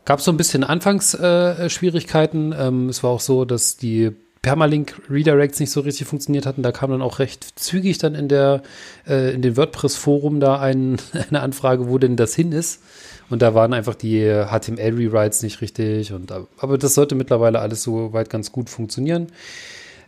[0.06, 2.52] Gab es so ein bisschen Anfangsschwierigkeiten.
[2.52, 4.12] Äh, ähm, es war auch so, dass die
[4.44, 6.64] Permalink-Redirects nicht so richtig funktioniert hatten.
[6.64, 8.62] Da kam dann auch recht zügig dann in der,
[9.08, 10.98] äh, in den WordPress-Forum da ein,
[11.30, 12.82] eine Anfrage, wo denn das hin ist.
[13.30, 16.12] Und da waren einfach die HTML-Rewrites nicht richtig.
[16.12, 19.28] Und, aber das sollte mittlerweile alles soweit ganz gut funktionieren.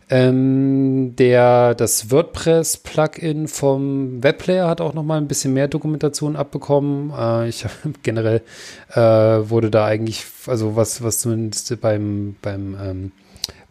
[0.08, 7.12] Ähm, der, das WordPress-Plugin vom Webplayer hat auch noch mal ein bisschen mehr Dokumentation abbekommen.
[7.16, 7.66] Äh, ich
[8.04, 8.42] generell
[8.94, 13.12] äh, wurde da eigentlich, also was, was zumindest beim, beim ähm,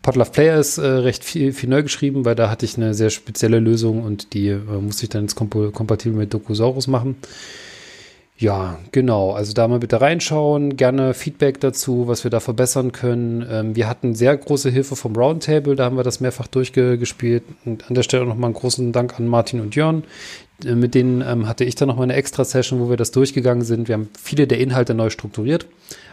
[0.01, 3.09] Podlove Player ist äh, recht viel, viel neu geschrieben, weil da hatte ich eine sehr
[3.09, 7.15] spezielle Lösung und die äh, musste ich dann jetzt komp kompatibel mit Dokusaurus machen.
[8.37, 9.31] Ja, genau.
[9.31, 10.75] Also da mal bitte reinschauen.
[10.75, 13.45] Gerne Feedback dazu, was wir da verbessern können.
[13.49, 15.77] Ähm, wir hatten sehr große Hilfe vom Roundtable.
[15.77, 17.43] Da haben wir das mehrfach durchgespielt.
[17.63, 20.03] Und an der Stelle nochmal einen großen Dank an Martin und Jörn.
[20.65, 23.63] Äh, mit denen ähm, hatte ich dann nochmal eine extra Session, wo wir das durchgegangen
[23.63, 23.87] sind.
[23.87, 25.67] Wir haben viele der Inhalte neu strukturiert.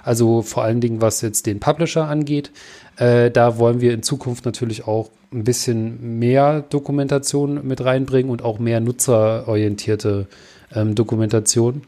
[0.05, 2.53] Also vor allen Dingen, was jetzt den Publisher angeht.
[2.99, 8.43] Äh, da wollen wir in Zukunft natürlich auch ein bisschen mehr Dokumentation mit reinbringen und
[8.43, 10.29] auch mehr nutzerorientierte
[10.73, 11.83] ähm, Dokumentation.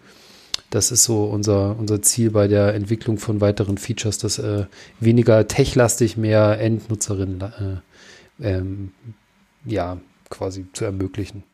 [0.74, 4.66] Das ist so unser, unser Ziel bei der Entwicklung von weiteren Features, dass äh,
[4.98, 7.40] weniger techlastig, mehr Endnutzerinnen
[8.40, 8.90] äh, ähm,
[9.64, 9.98] ja,
[10.30, 11.44] quasi zu ermöglichen.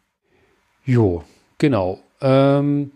[0.87, 1.23] Jo,
[1.59, 2.01] genau.
[2.23, 2.93] Ähm,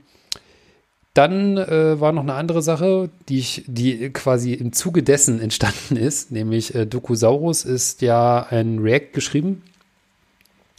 [1.13, 5.97] dann äh, war noch eine andere Sache, die ich, die quasi im Zuge dessen entstanden
[5.97, 9.63] ist, nämlich äh, Dokusaurus ist ja ein React geschrieben,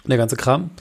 [0.07, 0.71] der ganze Kram,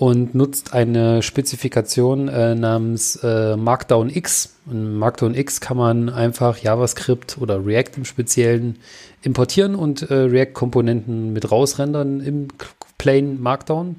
[0.00, 4.56] und nutzt eine Spezifikation äh, namens äh, Markdown X.
[4.70, 8.78] In Markdown X kann man einfach JavaScript oder React im Speziellen
[9.20, 12.48] importieren und äh, React-Komponenten mit rausrendern im
[12.96, 13.96] Plain Markdown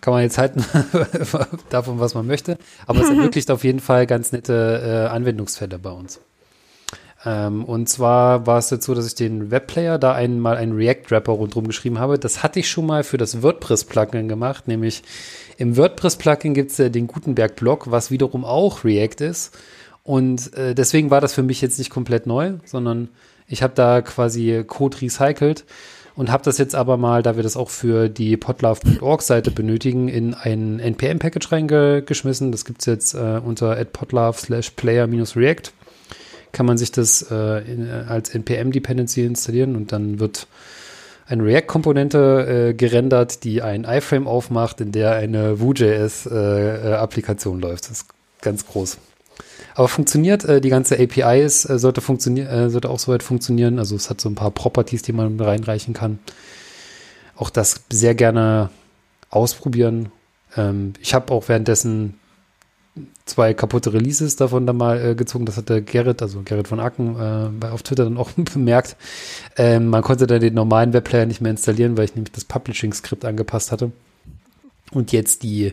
[0.00, 0.64] kann man jetzt halten
[1.70, 2.56] davon, was man möchte.
[2.86, 6.20] Aber es ermöglicht auf jeden Fall ganz nette äh, Anwendungsfälle bei uns.
[7.24, 11.32] Ähm, und zwar war es jetzt so, dass ich den Webplayer da einmal einen React-Wrapper
[11.32, 12.18] rundherum geschrieben habe.
[12.18, 15.02] Das hatte ich schon mal für das WordPress-Plugin gemacht, nämlich
[15.56, 19.56] im WordPress-Plugin gibt es äh, den Gutenberg-Blog, was wiederum auch React ist.
[20.02, 23.08] Und äh, deswegen war das für mich jetzt nicht komplett neu, sondern
[23.46, 25.64] ich habe da quasi Code recycelt
[26.14, 30.34] und habe das jetzt aber mal, da wir das auch für die podlove.org-Seite benötigen, in
[30.34, 32.52] ein NPM-Package reingeschmissen.
[32.52, 35.72] Das gibt's jetzt äh, unter podlove slash player-react
[36.54, 40.46] kann man sich das äh, in, äh, als NPM-Dependency installieren und dann wird
[41.26, 47.84] eine React-Komponente äh, gerendert, die ein iframe aufmacht, in der eine Vue.js-Applikation äh, läuft.
[47.84, 48.06] Das ist
[48.40, 48.98] ganz groß.
[49.74, 53.78] Aber funktioniert, äh, die ganze API ist, äh, sollte, funktionieren, äh, sollte auch soweit funktionieren.
[53.78, 56.18] Also es hat so ein paar Properties, die man reinreichen kann.
[57.36, 58.70] Auch das sehr gerne
[59.30, 60.12] ausprobieren.
[60.56, 62.20] Ähm, ich habe auch währenddessen
[63.26, 65.46] zwei kaputte Releases davon dann mal äh, gezogen.
[65.46, 68.96] Das hat der Gerrit, also Gerrit von Acken, äh, auf Twitter dann auch bemerkt.
[69.56, 73.24] Ähm, man konnte dann den normalen Webplayer nicht mehr installieren, weil ich nämlich das Publishing-Skript
[73.24, 73.92] angepasst hatte.
[74.92, 75.72] Und jetzt die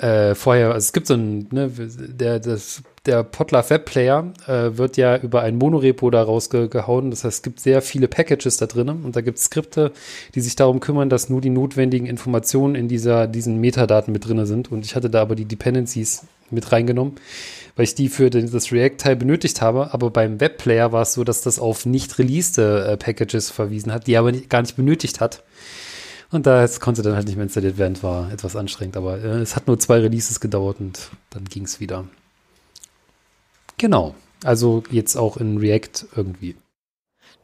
[0.00, 4.96] äh, vorher, also es gibt so ein, ne, der, das, der Potlar Webplayer äh, wird
[4.96, 7.10] ja über ein Monorepo da rausgehauen.
[7.10, 9.92] Das heißt, es gibt sehr viele Packages da drin und da gibt es Skripte,
[10.34, 14.44] die sich darum kümmern, dass nur die notwendigen Informationen in dieser, diesen Metadaten mit drin
[14.46, 14.72] sind.
[14.72, 17.14] Und ich hatte da aber die Dependencies mit reingenommen,
[17.76, 19.92] weil ich die für das React-Teil benötigt habe.
[19.92, 24.06] Aber beim Webplayer war es so, dass das auf nicht released äh, Packages verwiesen hat,
[24.06, 25.42] die er aber nicht, gar nicht benötigt hat.
[26.30, 28.96] Und da konnte dann halt nicht mehr installiert werden, war etwas anstrengend.
[28.96, 32.06] Aber äh, es hat nur zwei Releases gedauert und dann ging es wieder.
[33.78, 34.14] Genau.
[34.44, 36.56] Also jetzt auch in React irgendwie.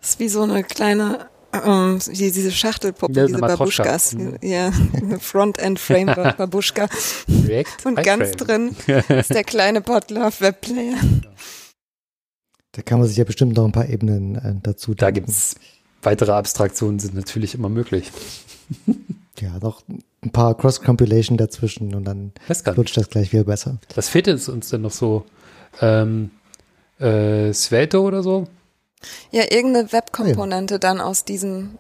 [0.01, 1.29] Das ist wie so eine kleine
[1.64, 4.14] ähm, die, diese Schachtelpuppe, ja, diese Babuschkas.
[4.14, 4.38] Mhm.
[4.42, 4.70] Ja,
[5.20, 6.88] Frontend-Framework Babuschka.
[7.29, 8.77] React Und ganz drin
[9.09, 10.99] ist der kleine Potlove Webplayer.
[12.72, 15.57] Da kann man sich ja bestimmt noch ein paar Ebenen äh, dazu Da gibt es
[16.03, 18.12] weitere Abstraktionen, sind natürlich immer möglich.
[19.40, 19.83] ja, noch
[20.22, 22.33] ein paar Cross-Compilation dazwischen und dann
[22.74, 23.79] lutscht das gleich wieder besser.
[23.94, 25.24] Was fehlt jetzt uns denn noch so?
[25.81, 26.31] Ähm,
[26.98, 28.46] äh, Svelte oder so?
[29.31, 30.79] Ja, irgendeine Webkomponente ja.
[30.79, 31.79] dann aus diesem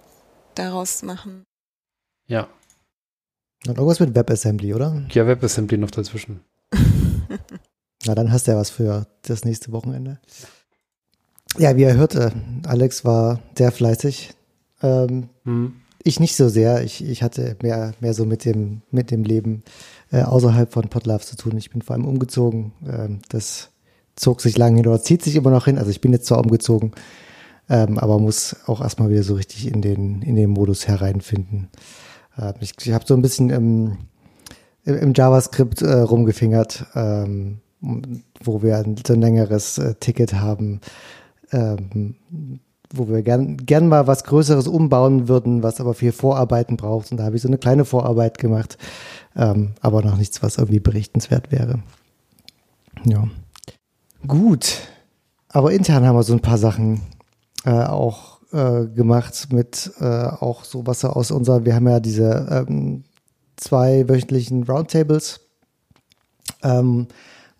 [0.54, 1.44] daraus machen.
[2.26, 2.48] Ja.
[3.66, 5.02] Und irgendwas mit WebAssembly, oder?
[5.10, 6.40] Ja, WebAssembly noch dazwischen.
[8.06, 10.20] Na, dann hast du ja was für das nächste Wochenende.
[11.58, 12.30] Ja, wie ihr hört, äh,
[12.66, 14.34] Alex war sehr fleißig.
[14.82, 15.80] Ähm, hm.
[16.06, 16.84] Ich nicht so sehr.
[16.84, 19.64] Ich, ich hatte mehr, mehr so mit dem, mit dem Leben
[20.12, 21.56] äh, außerhalb von Podlove zu tun.
[21.56, 22.70] Ich bin vor allem umgezogen.
[22.88, 23.70] Ähm, das
[24.14, 25.78] zog sich lange hin oder zieht sich immer noch hin.
[25.78, 26.92] Also ich bin jetzt zwar umgezogen,
[27.68, 31.70] ähm, aber muss auch erstmal wieder so richtig in den, in den Modus hereinfinden.
[32.38, 33.98] Äh, ich ich habe so ein bisschen im,
[34.84, 37.58] im JavaScript äh, rumgefingert, ähm,
[38.44, 40.80] wo wir ein, so ein längeres äh, Ticket haben,
[41.50, 42.14] ähm,
[42.92, 47.10] wo wir gern, gern mal was Größeres umbauen würden, was aber viel Vorarbeiten braucht.
[47.10, 48.78] Und da habe ich so eine kleine Vorarbeit gemacht,
[49.36, 51.80] ähm, aber noch nichts, was irgendwie berichtenswert wäre.
[53.04, 53.24] Ja.
[54.26, 54.78] Gut.
[55.48, 57.02] Aber intern haben wir so ein paar Sachen
[57.64, 62.46] äh, auch äh, gemacht mit äh, auch so was aus unserer, wir haben ja diese
[62.50, 63.04] ähm,
[63.56, 65.40] zwei wöchentlichen Roundtables,
[66.62, 67.08] ähm,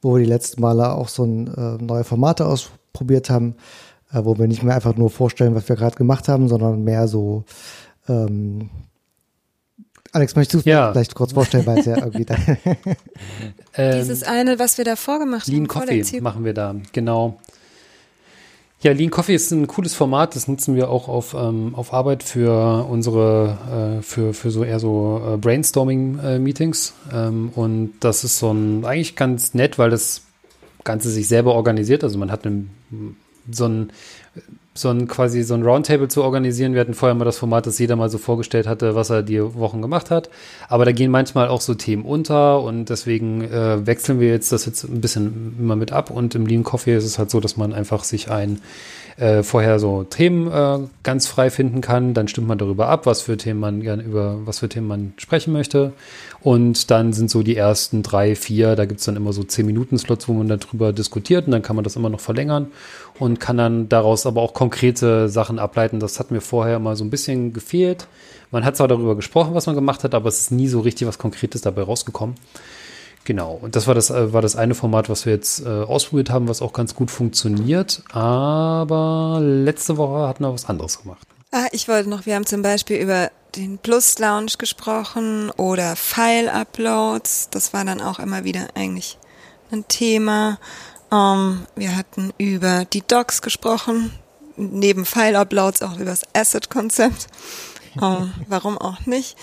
[0.02, 3.56] wo wir die letzten Male auch so ein, äh, neue Formate ausprobiert haben,
[4.16, 7.08] äh, wo wir nicht mehr einfach nur vorstellen, was wir gerade gemacht haben, sondern mehr
[7.08, 7.44] so
[8.08, 8.70] ähm,
[10.12, 10.92] Alex, möchtest du ja.
[10.92, 12.36] vielleicht kurz vorstellen, weil es ja irgendwie da
[13.74, 15.86] ähm, Dieses eine, was wir da vorgemacht Lean haben.
[15.86, 17.38] Lean Coffee machen wir da, genau.
[18.80, 22.22] Ja, Lean Coffee ist ein cooles Format, das nutzen wir auch auf, ähm, auf Arbeit
[22.22, 26.94] für unsere, äh, für, für so eher so äh, Brainstorming-Meetings.
[27.10, 30.22] Äh, ähm, und das ist so ein, eigentlich ganz nett, weil das
[30.84, 32.04] Ganze sich selber organisiert.
[32.04, 32.70] Also man hat einen,
[33.50, 33.90] so ein
[34.78, 36.74] so ein quasi so ein Roundtable zu organisieren.
[36.74, 39.42] Wir hatten vorher mal das Format, das jeder mal so vorgestellt hatte, was er die
[39.54, 40.30] Wochen gemacht hat.
[40.68, 44.66] Aber da gehen manchmal auch so Themen unter und deswegen äh, wechseln wir jetzt das
[44.66, 46.10] jetzt ein bisschen immer mit ab.
[46.10, 48.60] Und im Lean Coffee ist es halt so, dass man einfach sich ein
[49.16, 52.14] äh, vorher so Themen äh, ganz frei finden kann.
[52.14, 55.12] Dann stimmt man darüber ab, was für Themen man gerne über was für Themen man
[55.16, 55.92] sprechen möchte.
[56.40, 59.66] Und dann sind so die ersten drei, vier, da gibt es dann immer so zehn
[59.66, 62.68] Minuten Slots, wo man darüber diskutiert und dann kann man das immer noch verlängern
[63.18, 65.98] und kann dann daraus aber auch konkrete Sachen ableiten.
[65.98, 68.06] Das hat mir vorher immer so ein bisschen gefehlt.
[68.50, 71.08] Man hat zwar darüber gesprochen, was man gemacht hat, aber es ist nie so richtig
[71.08, 72.36] was Konkretes dabei rausgekommen.
[73.26, 76.30] Genau, und das war das, äh, war das eine Format, was wir jetzt äh, ausprobiert
[76.30, 78.04] haben, was auch ganz gut funktioniert.
[78.12, 81.26] Aber letzte Woche hatten wir was anderes gemacht.
[81.50, 86.48] Ah, ich wollte noch, wir haben zum Beispiel über den Plus Lounge gesprochen oder File
[86.48, 87.50] Uploads.
[87.50, 89.18] Das war dann auch immer wieder eigentlich
[89.72, 90.60] ein Thema.
[91.10, 94.12] Ähm, wir hatten über die Docs gesprochen,
[94.56, 97.26] neben File Uploads auch über das Asset Konzept.
[98.00, 99.36] Ähm, warum auch nicht?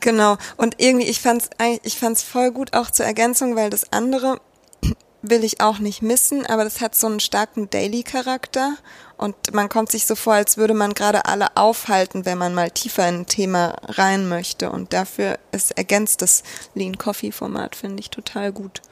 [0.00, 0.36] Genau.
[0.56, 1.50] Und irgendwie, ich fand's
[1.82, 4.40] ich fand's voll gut auch zur Ergänzung, weil das andere
[5.22, 8.76] will ich auch nicht missen, aber das hat so einen starken Daily-Charakter
[9.16, 12.70] und man kommt sich so vor, als würde man gerade alle aufhalten, wenn man mal
[12.70, 14.70] tiefer in ein Thema rein möchte.
[14.70, 16.42] Und dafür ist ergänzt das
[16.74, 18.82] Lean Coffee Format, finde ich total gut.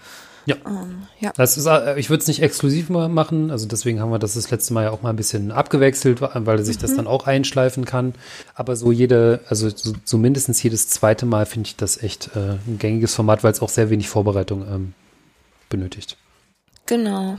[0.47, 0.57] Ja.
[0.67, 1.33] Ähm, ja.
[1.37, 4.51] Das ist, äh, ich würde es nicht exklusiv machen, also deswegen haben wir das das
[4.51, 6.83] letzte Mal ja auch mal ein bisschen abgewechselt, weil sich mhm.
[6.83, 8.15] das dann auch einschleifen kann.
[8.55, 12.57] Aber so jede, also so, so mindestens jedes zweite Mal finde ich das echt äh,
[12.67, 14.95] ein gängiges Format, weil es auch sehr wenig Vorbereitung ähm,
[15.69, 16.17] benötigt.
[16.87, 17.39] Genau.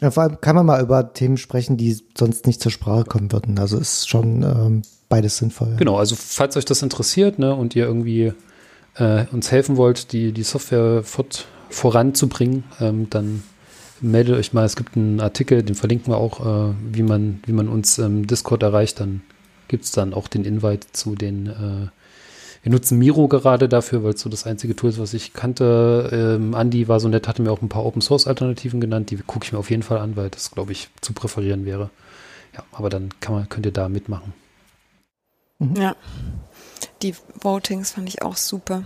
[0.00, 3.32] Ja, vor allem kann man mal über Themen sprechen, die sonst nicht zur Sprache kommen
[3.32, 3.58] würden.
[3.58, 5.76] Also ist schon ähm, beides sinnvoll.
[5.78, 8.32] Genau, also falls euch das interessiert ne, und ihr irgendwie
[8.96, 13.42] äh, uns helfen wollt, die, die Software fort, voranzubringen, ähm, dann
[14.00, 14.64] meldet euch mal.
[14.64, 18.26] Es gibt einen Artikel, den verlinken wir auch, äh, wie, man, wie man uns im
[18.26, 19.00] Discord erreicht.
[19.00, 19.22] Dann
[19.68, 21.88] gibt es dann auch den Invite zu den äh,
[22.62, 26.10] wir nutzen Miro gerade dafür, weil es so das einzige Tool ist, was ich kannte.
[26.12, 29.10] Ähm, Andy war so nett, hatte mir auch ein paar Open Source Alternativen genannt.
[29.10, 31.90] Die gucke ich mir auf jeden Fall an, weil das, glaube ich, zu präferieren wäre.
[32.54, 34.34] Ja, aber dann kann man, könnt ihr da mitmachen.
[35.58, 35.76] Mhm.
[35.76, 35.96] Ja.
[37.02, 38.82] Die Votings fand ich auch super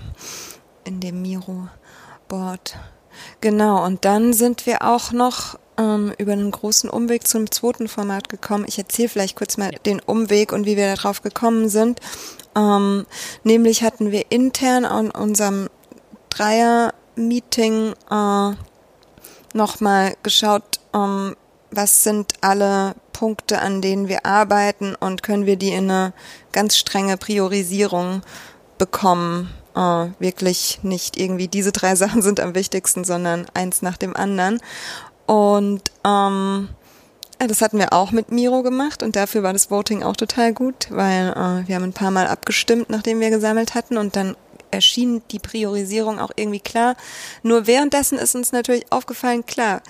[0.85, 1.23] in dem
[2.33, 2.77] Miro-Board.
[3.41, 8.29] Genau, und dann sind wir auch noch ähm, über einen großen Umweg zum zweiten Format
[8.29, 8.65] gekommen.
[8.67, 12.01] Ich erzähle vielleicht kurz mal den Umweg und wie wir darauf gekommen sind.
[12.57, 13.07] Ähm,
[13.45, 15.69] nämlich hatten wir intern an unserem
[16.31, 18.51] Dreier-Meeting äh,
[19.55, 21.37] nochmal geschaut, ähm,
[21.71, 26.13] was sind alle Punkte, an denen wir arbeiten und können wir die in eine
[26.53, 28.23] ganz strenge Priorisierung
[28.79, 29.51] bekommen.
[29.75, 34.61] Äh, wirklich nicht irgendwie diese drei Sachen sind am wichtigsten, sondern eins nach dem anderen.
[35.27, 36.69] Und ähm,
[37.39, 40.87] das hatten wir auch mit Miro gemacht und dafür war das Voting auch total gut,
[40.91, 44.37] weil äh, wir haben ein paar Mal abgestimmt, nachdem wir gesammelt hatten und dann
[44.71, 46.97] erschien die Priorisierung auch irgendwie klar.
[47.43, 49.83] Nur währenddessen ist uns natürlich aufgefallen, klar,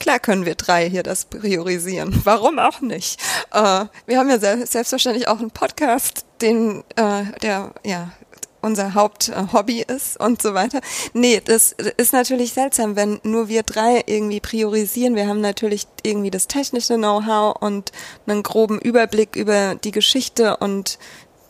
[0.00, 2.20] klar können wir drei hier das priorisieren.
[2.24, 3.20] Warum auch nicht?
[3.52, 8.10] Äh, wir haben ja selbstverständlich auch einen Podcast, den äh, der ja
[8.64, 10.80] unser Haupthobby ist und so weiter.
[11.12, 15.14] Nee, das ist natürlich seltsam, wenn nur wir drei irgendwie priorisieren.
[15.14, 17.92] Wir haben natürlich irgendwie das technische Know-how und
[18.26, 20.98] einen groben Überblick über die Geschichte und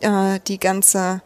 [0.00, 1.22] äh, die ganze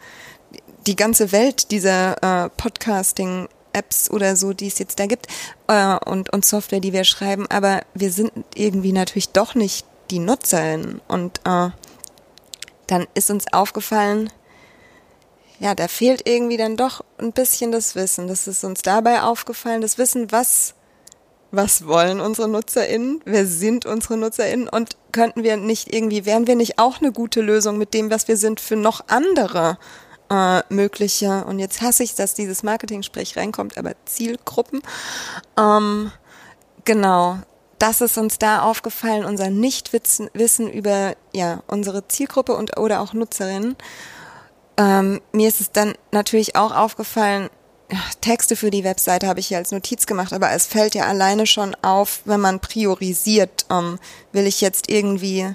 [0.86, 5.26] die ganze Welt dieser äh, Podcasting Apps oder so, die es jetzt da gibt
[5.66, 10.18] äh, und, und Software, die wir schreiben, aber wir sind irgendwie natürlich doch nicht die
[10.18, 11.70] Nutzerinnen und äh,
[12.86, 14.30] dann ist uns aufgefallen,
[15.60, 18.28] ja, da fehlt irgendwie dann doch ein bisschen das Wissen.
[18.28, 20.74] Das ist uns dabei aufgefallen, das Wissen, was,
[21.50, 23.20] was wollen unsere NutzerInnen?
[23.24, 24.68] Wer sind unsere NutzerInnen?
[24.68, 28.28] Und könnten wir nicht irgendwie, wären wir nicht auch eine gute Lösung mit dem, was
[28.28, 29.78] wir sind, für noch andere
[30.30, 34.82] äh, mögliche, und jetzt hasse ich, dass dieses Marketing-Sprech reinkommt, aber Zielgruppen.
[35.58, 36.12] Ähm,
[36.84, 37.38] genau,
[37.78, 40.28] das ist uns da aufgefallen, unser Nichtwissen
[40.70, 43.76] über ja, unsere Zielgruppe und oder auch Nutzerinnen.
[44.78, 47.50] Ähm, mir ist es dann natürlich auch aufgefallen,
[48.20, 51.46] Texte für die Webseite habe ich hier als Notiz gemacht, aber es fällt ja alleine
[51.46, 53.98] schon auf, wenn man priorisiert, ähm,
[54.32, 55.54] will ich jetzt irgendwie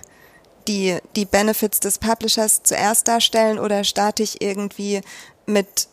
[0.68, 5.02] die, die Benefits des Publishers zuerst darstellen oder starte ich irgendwie
[5.46, 5.88] mit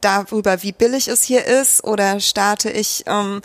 [0.00, 3.40] darüber, wie billig es hier ist oder starte ich ähm,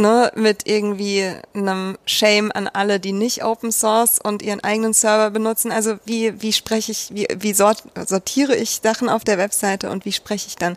[0.00, 5.30] ne, mit irgendwie einem Shame an alle, die nicht Open Source und ihren eigenen Server
[5.30, 5.72] benutzen.
[5.72, 10.04] Also wie, wie spreche ich, wie, wie sort, sortiere ich Sachen auf der Webseite und
[10.04, 10.76] wie spreche ich dann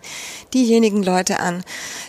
[0.53, 1.63] diejenigen Leute an?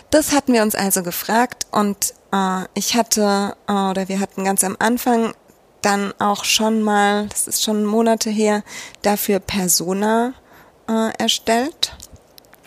[0.09, 4.63] Das hatten wir uns also gefragt und äh, ich hatte, äh, oder wir hatten ganz
[4.63, 5.33] am Anfang
[5.81, 8.63] dann auch schon mal, das ist schon Monate her,
[9.01, 10.33] dafür Persona
[10.89, 11.93] äh, erstellt.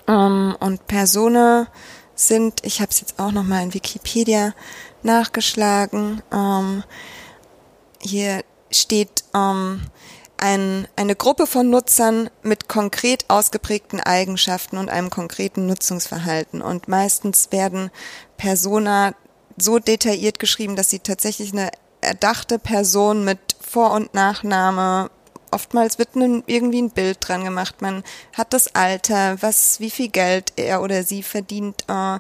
[0.08, 1.66] Ähm, und Persona
[2.16, 4.54] sind, ich habe es jetzt auch nochmal in Wikipedia
[5.02, 6.82] nachgeschlagen, ähm,
[8.00, 9.82] hier steht ähm,
[10.38, 16.60] ein, eine Gruppe von Nutzern mit konkret ausgeprägten Eigenschaften und einem konkreten Nutzungsverhalten.
[16.60, 17.90] Und meistens werden
[18.36, 19.14] Persona
[19.56, 25.10] so detailliert geschrieben, dass sie tatsächlich eine erdachte Person mit Vor- und Nachname,
[25.50, 27.82] oftmals wird irgendwie ein Bild dran gemacht.
[27.82, 31.84] Man hat das Alter, was, wie viel Geld er oder sie verdient.
[31.88, 32.18] Äh,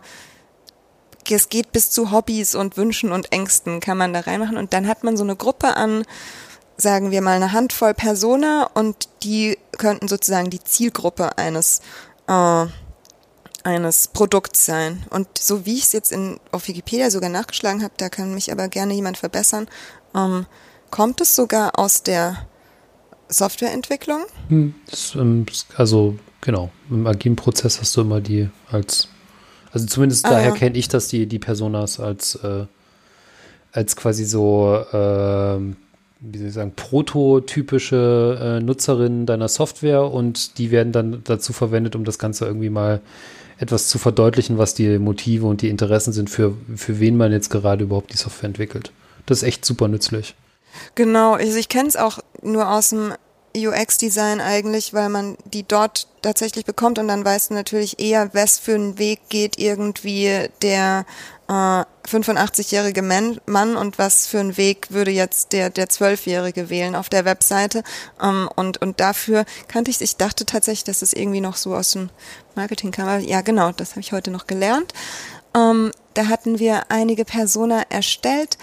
[1.28, 4.56] es geht bis zu Hobbys und Wünschen und Ängsten kann man da reinmachen.
[4.56, 6.04] Und dann hat man so eine Gruppe an
[6.76, 11.80] sagen wir mal, eine Handvoll Persona und die könnten sozusagen die Zielgruppe eines
[12.28, 12.66] äh,
[13.64, 15.04] eines Produkts sein.
[15.10, 18.52] Und so wie ich es jetzt in, auf Wikipedia sogar nachgeschlagen habe, da kann mich
[18.52, 19.66] aber gerne jemand verbessern,
[20.14, 20.46] ähm,
[20.90, 22.46] kommt es sogar aus der
[23.28, 24.22] Softwareentwicklung?
[24.48, 24.74] Hm,
[25.14, 25.46] ähm,
[25.76, 29.08] also genau, im agilen Prozess hast du immer die als,
[29.72, 30.54] also zumindest ah, daher ja.
[30.54, 32.66] kenne ich das, die, die Personas als, äh,
[33.72, 35.58] als quasi so, äh,
[36.20, 41.94] wie soll ich sagen, prototypische äh, Nutzerinnen deiner Software und die werden dann dazu verwendet,
[41.96, 43.00] um das Ganze irgendwie mal
[43.58, 47.50] etwas zu verdeutlichen, was die Motive und die Interessen sind, für, für wen man jetzt
[47.50, 48.92] gerade überhaupt die Software entwickelt.
[49.24, 50.34] Das ist echt super nützlich.
[50.94, 53.14] Genau, also ich kenne es auch nur aus dem
[53.56, 58.58] UX-Design eigentlich, weil man die dort tatsächlich bekommt und dann weißt du natürlich eher, was
[58.58, 61.06] für einen Weg geht irgendwie der
[61.48, 67.08] äh, 85-jährige Mann und was für einen Weg würde jetzt der der Zwölfjährige wählen auf
[67.08, 67.82] der Webseite
[68.22, 71.92] ähm, und und dafür kannte ich ich dachte tatsächlich, dass es irgendwie noch so aus
[71.92, 72.10] dem
[72.54, 73.20] Marketing kam.
[73.20, 74.92] Ja, genau, das habe ich heute noch gelernt.
[75.54, 78.58] Ähm, da hatten wir einige Persona erstellt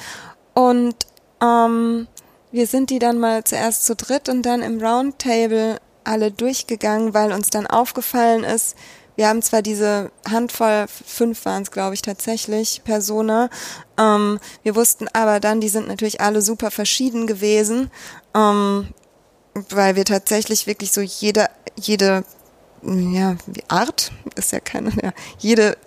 [0.53, 0.95] und
[1.43, 2.07] ähm,
[2.51, 7.31] wir sind die dann mal zuerst zu dritt und dann im Roundtable alle durchgegangen, weil
[7.31, 8.75] uns dann aufgefallen ist,
[9.15, 13.49] wir haben zwar diese Handvoll, fünf waren es, glaube ich, tatsächlich, Persona.
[13.97, 17.91] Ähm, wir wussten aber dann, die sind natürlich alle super verschieden gewesen,
[18.33, 18.87] ähm,
[19.69, 22.23] weil wir tatsächlich wirklich so jede, jede,
[22.81, 23.35] ja,
[23.67, 25.77] Art ist ja keine, ja, jede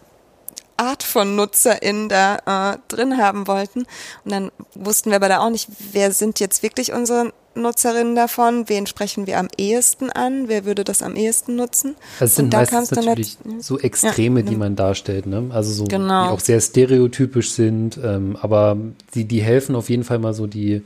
[0.76, 3.80] Art von NutzerInnen da äh, drin haben wollten.
[4.24, 8.68] Und dann wussten wir aber da auch nicht, wer sind jetzt wirklich unsere Nutzerinnen davon,
[8.68, 11.96] wen sprechen wir am ehesten an, wer würde das am ehesten nutzen.
[12.20, 15.50] Das sind da meistens natürlich so Extreme, ja, die man darstellt, ne?
[15.50, 16.26] also so, genau.
[16.26, 18.76] die auch sehr stereotypisch sind, ähm, aber
[19.14, 20.82] die, die helfen auf jeden Fall mal so die,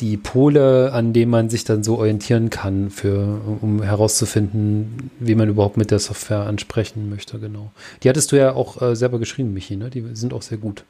[0.00, 5.48] die Pole, an denen man sich dann so orientieren kann, für, um herauszufinden, wie man
[5.48, 7.72] überhaupt mit der Software ansprechen möchte, genau.
[8.02, 9.90] Die hattest du ja auch äh, selber geschrieben, Michi, ne?
[9.90, 10.84] Die sind auch sehr gut.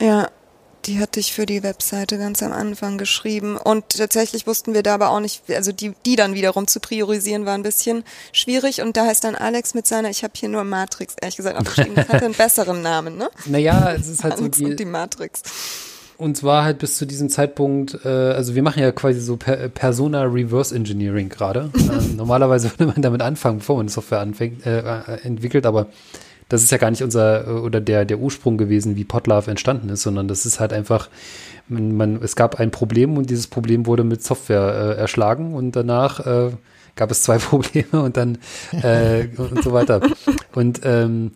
[0.00, 0.28] Ja,
[0.86, 3.56] die hatte ich für die Webseite ganz am Anfang geschrieben.
[3.56, 7.44] Und tatsächlich wussten wir da aber auch nicht, also die, die dann wiederum zu priorisieren,
[7.44, 8.80] war ein bisschen schwierig.
[8.80, 11.96] Und da heißt dann Alex mit seiner, ich habe hier nur Matrix, ehrlich gesagt, aufgeschrieben.
[11.96, 13.28] Das hatte einen besseren Namen, ne?
[13.46, 15.42] Naja, es ist halt so die, die Matrix
[16.20, 19.68] uns war halt bis zu diesem Zeitpunkt, äh, also wir machen ja quasi so per
[19.68, 21.70] Persona Reverse Engineering gerade.
[21.76, 25.86] äh, normalerweise würde man damit anfangen, bevor man Software anfängt, äh, äh, entwickelt, aber
[26.50, 29.88] das ist ja gar nicht unser äh, oder der, der Ursprung gewesen, wie Potlove entstanden
[29.88, 31.08] ist, sondern das ist halt einfach,
[31.68, 35.74] man, man, es gab ein Problem und dieses Problem wurde mit Software äh, erschlagen und
[35.74, 36.50] danach äh,
[36.96, 38.38] gab es zwei Probleme und dann
[38.82, 40.00] äh, und so weiter.
[40.52, 41.30] Und ähm,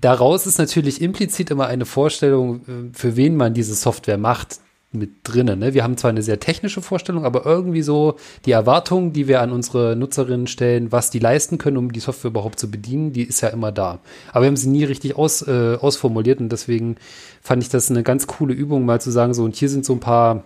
[0.00, 4.60] daraus ist natürlich implizit immer eine Vorstellung, äh, für wen man diese Software macht,
[4.92, 5.60] mit drinnen.
[5.60, 5.72] Ne?
[5.72, 9.52] Wir haben zwar eine sehr technische Vorstellung, aber irgendwie so die Erwartung, die wir an
[9.52, 13.40] unsere Nutzerinnen stellen, was die leisten können, um die Software überhaupt zu bedienen, die ist
[13.40, 14.00] ja immer da.
[14.32, 16.96] Aber wir haben sie nie richtig aus, äh, ausformuliert und deswegen
[17.40, 19.92] fand ich das eine ganz coole Übung, mal zu sagen, so und hier sind so
[19.92, 20.42] ein paar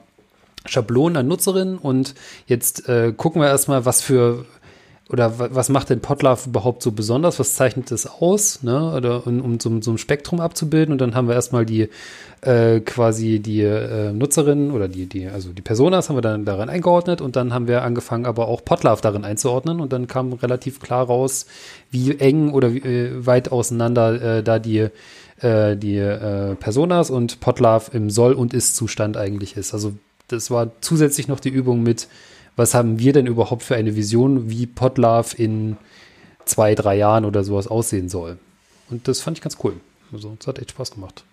[0.66, 2.14] Schablonen an Nutzerinnen und
[2.46, 4.44] jetzt äh, gucken wir erstmal, was für
[5.10, 7.38] oder was macht denn Potlove überhaupt so besonders?
[7.38, 8.62] Was zeichnet es aus?
[8.62, 8.94] Ne?
[8.94, 10.92] Oder um, um so, so, ein Spektrum abzubilden.
[10.92, 11.90] Und dann haben wir erstmal die
[12.40, 16.70] äh, quasi die äh, Nutzerinnen oder die, die, also die Personas haben wir dann darin
[16.70, 20.80] eingeordnet und dann haben wir angefangen, aber auch Potlove darin einzuordnen und dann kam relativ
[20.80, 21.46] klar raus,
[21.90, 24.88] wie eng oder wie, äh, weit auseinander äh, da die
[25.40, 29.74] äh, die äh, Personas und Potlove im Soll- und Ist-Zustand eigentlich ist.
[29.74, 29.92] Also
[30.28, 32.08] das war zusätzlich noch die Übung mit
[32.56, 35.76] was haben wir denn überhaupt für eine Vision, wie Podlove in
[36.44, 38.38] zwei, drei Jahren oder sowas aussehen soll.
[38.90, 39.80] Und das fand ich ganz cool.
[40.12, 41.24] Also, es hat echt Spaß gemacht.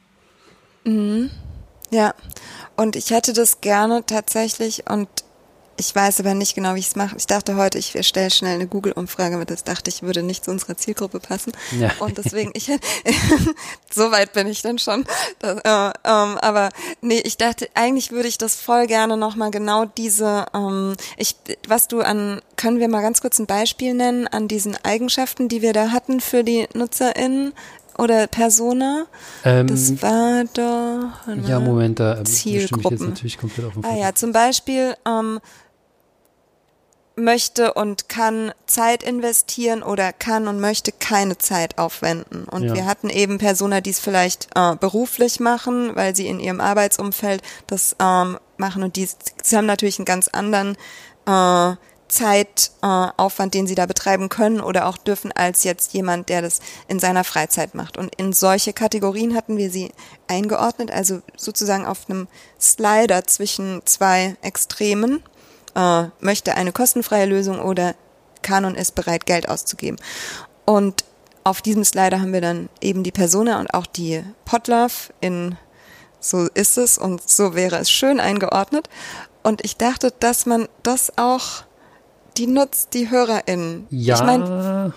[0.83, 1.29] Mhm.
[1.91, 2.15] Ja,
[2.77, 5.09] und ich hätte das gerne tatsächlich und
[5.81, 7.15] ich weiß aber nicht genau, wie ich es mache.
[7.17, 10.51] Ich dachte heute, ich erstelle schnell eine Google-Umfrage, aber das dachte ich, würde nicht zu
[10.51, 11.53] unserer Zielgruppe passen.
[11.79, 11.89] Ja.
[11.99, 12.67] Und deswegen, ich,
[13.91, 15.05] so weit bin ich dann schon.
[15.39, 16.69] Das, äh, ähm, aber
[17.01, 21.35] nee, ich dachte, eigentlich würde ich das voll gerne nochmal genau diese, ähm, ich,
[21.67, 25.63] was du an, können wir mal ganz kurz ein Beispiel nennen an diesen Eigenschaften, die
[25.63, 27.53] wir da hatten für die NutzerInnen?
[27.97, 29.05] oder Persona.
[29.43, 31.47] Ähm, das war doch.
[31.47, 32.85] Ja, Moment, da Zielgruppen.
[32.85, 35.39] Ich jetzt natürlich komplett auf den Ah ja, zum Beispiel ähm,
[37.15, 42.45] möchte und kann Zeit investieren oder kann und möchte keine Zeit aufwenden.
[42.45, 42.73] Und ja.
[42.73, 47.41] wir hatten eben Persona, die es vielleicht äh, beruflich machen, weil sie in ihrem Arbeitsumfeld
[47.67, 49.07] das ähm, machen und die,
[49.43, 50.77] sie haben natürlich einen ganz anderen
[51.25, 51.75] äh,
[52.11, 56.59] Zeitaufwand, äh, den sie da betreiben können oder auch dürfen als jetzt jemand, der das
[56.87, 57.97] in seiner Freizeit macht.
[57.97, 59.91] Und in solche Kategorien hatten wir sie
[60.27, 62.27] eingeordnet, also sozusagen auf einem
[62.59, 65.23] Slider zwischen zwei Extremen,
[65.75, 67.95] äh, möchte eine kostenfreie Lösung oder
[68.41, 69.97] Kanon ist bereit, Geld auszugeben.
[70.65, 71.03] Und
[71.43, 75.57] auf diesem Slider haben wir dann eben die Persona und auch die Potlove in
[76.19, 78.87] so ist es und so wäre es schön eingeordnet.
[79.43, 81.63] Und ich dachte, dass man das auch,
[82.37, 83.87] die nutzt die HörerInnen.
[83.89, 84.15] Ja.
[84.15, 84.93] Ich meine,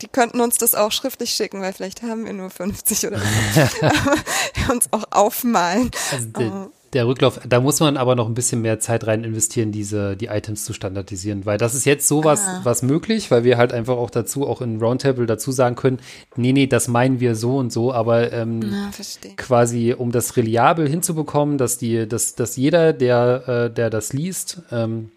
[0.00, 3.18] die könnten uns das auch schriftlich schicken, weil vielleicht haben wir nur 50 oder
[3.54, 4.72] so.
[4.72, 5.90] uns auch aufmalen.
[6.12, 10.16] Also der Rücklauf, da muss man aber noch ein bisschen mehr Zeit rein investieren, diese,
[10.16, 12.60] die Items zu standardisieren, weil das ist jetzt sowas, ah.
[12.64, 16.00] was möglich, weil wir halt einfach auch dazu, auch in Roundtable dazu sagen können,
[16.36, 18.90] nee, nee, das meinen wir so und so, aber ähm, Na,
[19.36, 24.62] quasi, um das reliabel hinzubekommen, dass die, dass, dass jeder, der, äh, der das liest,
[24.72, 25.10] ähm,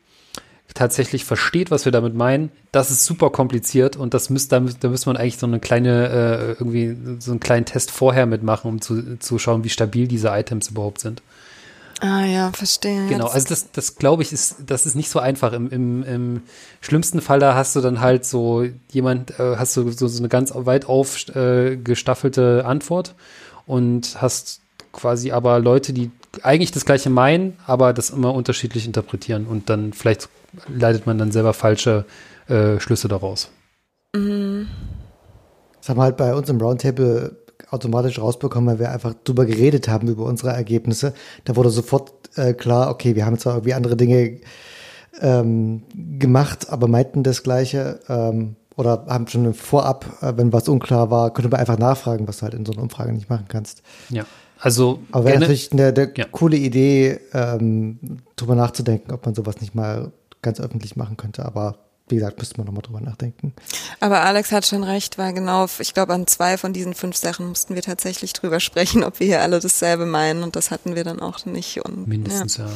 [0.74, 4.90] tatsächlich versteht, was wir damit meinen, das ist super kompliziert und das müsste, da, da
[4.90, 8.82] müsste man eigentlich so eine kleine, äh, irgendwie so einen kleinen Test vorher mitmachen, um
[8.82, 11.22] zu, zu schauen, wie stabil diese Items überhaupt sind.
[12.00, 13.08] Ah ja, verstehe.
[13.08, 15.54] Genau, also das, das glaube ich, ist, das ist nicht so einfach.
[15.54, 16.42] Im, im, Im
[16.82, 20.30] schlimmsten Fall, da hast du dann halt so jemand, äh, hast du so, so eine
[20.30, 23.16] ganz weit aufgestaffelte äh, Antwort
[23.66, 29.46] und hast quasi aber Leute, die eigentlich das gleiche meinen, aber das immer unterschiedlich interpretieren
[29.46, 30.30] und dann vielleicht
[30.68, 32.06] leitet man dann selber falsche
[32.48, 33.50] äh, Schlüsse daraus.
[34.16, 34.68] Mhm.
[35.78, 37.43] Das haben wir halt bei uns im Roundtable
[37.74, 41.14] automatisch rausbekommen, weil wir einfach drüber geredet haben, über unsere Ergebnisse.
[41.46, 44.40] Da wurde sofort äh, klar, okay, wir haben zwar irgendwie andere Dinge
[45.22, 45.84] ähm,
[46.20, 48.00] gemacht, aber meinten das Gleiche.
[48.08, 52.38] Ähm, oder haben schon vorab, äh, wenn was unklar war, könnte man einfach nachfragen, was
[52.38, 53.84] du halt in so einer Umfrage nicht machen kannst.
[54.10, 54.26] Ja,
[54.60, 55.00] also.
[55.12, 56.26] Aber wäre natürlich eine, eine ja.
[56.32, 58.00] coole Idee, ähm,
[58.36, 60.12] drüber nachzudenken, ob man sowas nicht mal
[60.42, 61.46] ganz öffentlich machen könnte.
[61.46, 61.78] Aber
[62.10, 63.54] wie gesagt, müsste man nochmal drüber nachdenken.
[64.00, 67.48] Aber Alex hat schon recht, weil genau, ich glaube, an zwei von diesen fünf Sachen
[67.48, 71.04] mussten wir tatsächlich drüber sprechen, ob wir hier alle dasselbe meinen und das hatten wir
[71.04, 71.84] dann auch nicht.
[71.84, 72.66] Und, Mindestens, ja.
[72.66, 72.74] Ja,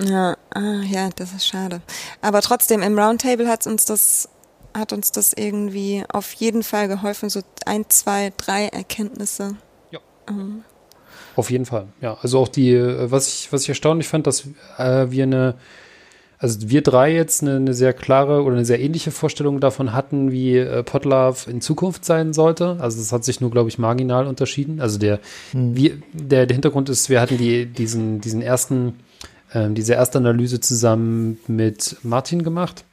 [0.00, 1.80] ja, ah, ja, das ist schade.
[2.20, 4.28] Aber trotzdem, im Roundtable hat uns das,
[4.76, 9.56] hat uns das irgendwie auf jeden Fall geholfen, so ein, zwei, drei Erkenntnisse.
[9.92, 10.00] Ja.
[10.28, 10.64] Ähm.
[11.36, 12.16] Auf jeden Fall, ja.
[12.20, 15.54] Also auch die, äh, was ich, was ich erstaunlich fand, dass äh, wir eine
[16.44, 20.30] also wir drei jetzt eine, eine, sehr klare oder eine sehr ähnliche Vorstellung davon hatten,
[20.30, 22.76] wie äh, Potlove in Zukunft sein sollte.
[22.80, 24.78] Also das hat sich nur, glaube ich, marginal unterschieden.
[24.78, 25.20] Also der,
[25.54, 25.74] mhm.
[25.74, 28.96] wie, der, der Hintergrund ist, wir hatten die, diesen, diesen ersten,
[29.54, 32.84] äh, diese erste Analyse zusammen mit Martin gemacht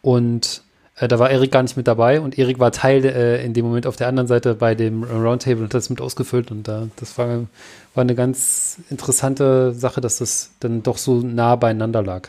[0.00, 0.62] und
[0.94, 3.64] äh, da war Erik gar nicht mit dabei und Erik war Teil äh, in dem
[3.64, 6.86] Moment auf der anderen Seite bei dem Roundtable und hat das mit ausgefüllt und da
[7.00, 12.28] das war, war eine ganz interessante Sache, dass das dann doch so nah beieinander lag.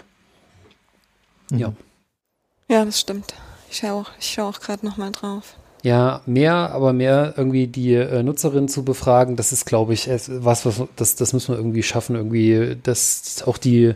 [1.51, 1.59] Mhm.
[1.59, 1.73] Ja.
[2.69, 3.33] Ja, das stimmt.
[3.69, 5.55] Ich schaue auch, ich auch gerade nochmal drauf.
[5.83, 10.65] Ja, mehr, aber mehr irgendwie die äh, Nutzerin zu befragen, das ist, glaube ich, was,
[10.65, 13.93] was das, das müssen wir irgendwie schaffen, irgendwie, dass auch die,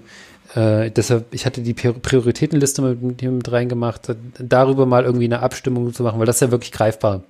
[0.53, 6.03] äh, deshalb, ich hatte die Prioritätenliste mit, mit reingemacht, darüber mal irgendwie eine Abstimmung zu
[6.03, 7.21] machen, weil das ist ja wirklich greifbar.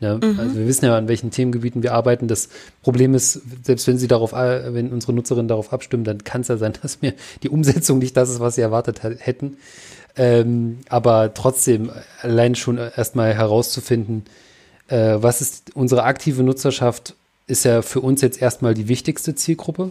[0.00, 0.20] Ne?
[0.22, 0.40] Mhm.
[0.40, 2.28] Also wir wissen ja, an welchen Themengebieten wir arbeiten.
[2.28, 2.48] Das
[2.82, 6.48] Problem ist, selbst wenn sie darauf, äh, wenn unsere Nutzerinnen darauf abstimmen, dann kann es
[6.48, 9.56] ja sein, dass mir die Umsetzung nicht das ist, was sie erwartet hätten.
[10.16, 11.90] Ähm, aber trotzdem,
[12.22, 14.24] allein schon erstmal herauszufinden,
[14.88, 17.14] äh, was ist unsere aktive Nutzerschaft,
[17.46, 19.90] ist ja für uns jetzt erstmal die wichtigste Zielgruppe.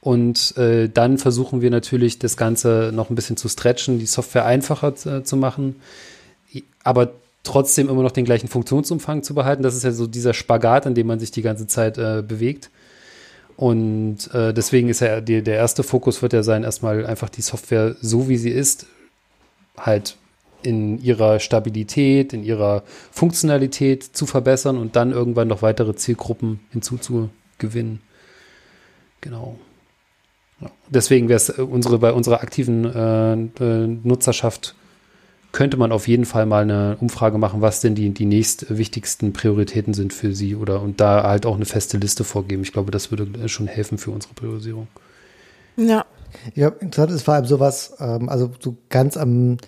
[0.00, 4.44] Und äh, dann versuchen wir natürlich, das Ganze noch ein bisschen zu stretchen, die Software
[4.44, 5.76] einfacher äh, zu machen.
[6.82, 7.12] Aber
[7.42, 9.62] trotzdem immer noch den gleichen Funktionsumfang zu behalten.
[9.62, 12.70] Das ist ja so dieser Spagat, in dem man sich die ganze Zeit äh, bewegt.
[13.56, 17.42] Und äh, deswegen ist ja die, der erste Fokus wird ja sein, erstmal einfach die
[17.42, 18.86] Software so wie sie ist,
[19.76, 20.16] halt
[20.62, 28.00] in ihrer Stabilität, in ihrer Funktionalität zu verbessern und dann irgendwann noch weitere Zielgruppen hinzuzugewinnen.
[29.20, 29.58] Genau.
[30.60, 30.70] Ja.
[30.88, 34.74] Deswegen wäre es äh, unsere, bei unserer aktiven äh, äh, Nutzerschaft
[35.52, 39.32] könnte man auf jeden Fall mal eine Umfrage machen, was denn die, die nächst wichtigsten
[39.32, 42.62] Prioritäten sind für Sie oder und da halt auch eine feste Liste vorgeben.
[42.62, 44.88] Ich glaube, das würde schon helfen für unsere Priorisierung.
[45.76, 46.04] Ja.
[46.54, 49.58] Ja, interessant ist vor allem sowas, ähm, also so ganz am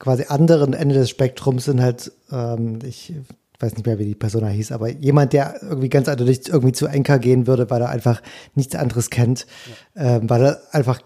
[0.00, 3.14] quasi anderen Ende des Spektrums sind halt, ähm, ich
[3.60, 6.86] weiß nicht mehr, wie die Persona hieß, aber jemand, der irgendwie ganz eindeutig irgendwie zu
[6.86, 8.22] Enker gehen würde, weil er einfach
[8.54, 9.46] nichts anderes kennt,
[9.94, 10.16] ja.
[10.16, 11.00] ähm, weil er einfach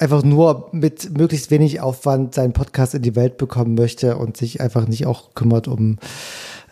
[0.00, 4.60] einfach nur mit möglichst wenig Aufwand seinen Podcast in die Welt bekommen möchte und sich
[4.60, 5.98] einfach nicht auch kümmert um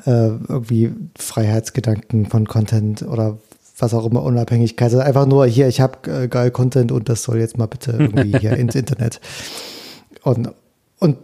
[0.06, 3.38] äh, irgendwie Freiheitsgedanken von Content oder
[3.78, 7.22] was auch immer, Unabhängigkeit, sondern einfach nur hier, ich habe äh, geil Content und das
[7.22, 9.20] soll jetzt mal bitte irgendwie hier ins Internet.
[10.22, 10.50] und,
[10.98, 11.18] und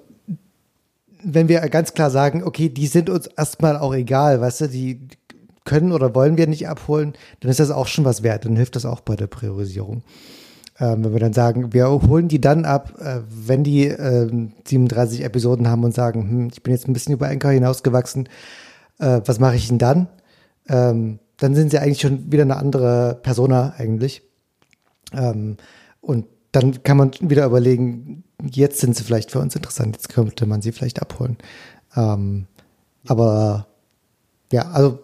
[1.27, 5.09] wenn wir ganz klar sagen, okay, die sind uns erstmal auch egal, weißt du, die
[5.65, 8.45] können oder wollen wir nicht abholen, dann ist das auch schon was wert.
[8.45, 10.03] Dann hilft das auch bei der Priorisierung.
[10.81, 14.29] Ähm, wenn wir dann sagen, wir holen die dann ab, äh, wenn die äh,
[14.67, 18.29] 37 Episoden haben und sagen, hm, ich bin jetzt ein bisschen über Enker hinausgewachsen,
[18.99, 20.09] äh, was mache ich denn dann?
[20.69, 24.23] Ähm, dann sind sie eigentlich schon wieder eine andere Persona eigentlich.
[25.13, 25.57] Ähm,
[26.01, 30.47] und dann kann man wieder überlegen, jetzt sind sie vielleicht für uns interessant, jetzt könnte
[30.47, 31.37] man sie vielleicht abholen.
[31.97, 32.47] Ähm,
[33.07, 33.67] aber
[34.53, 35.01] ja, also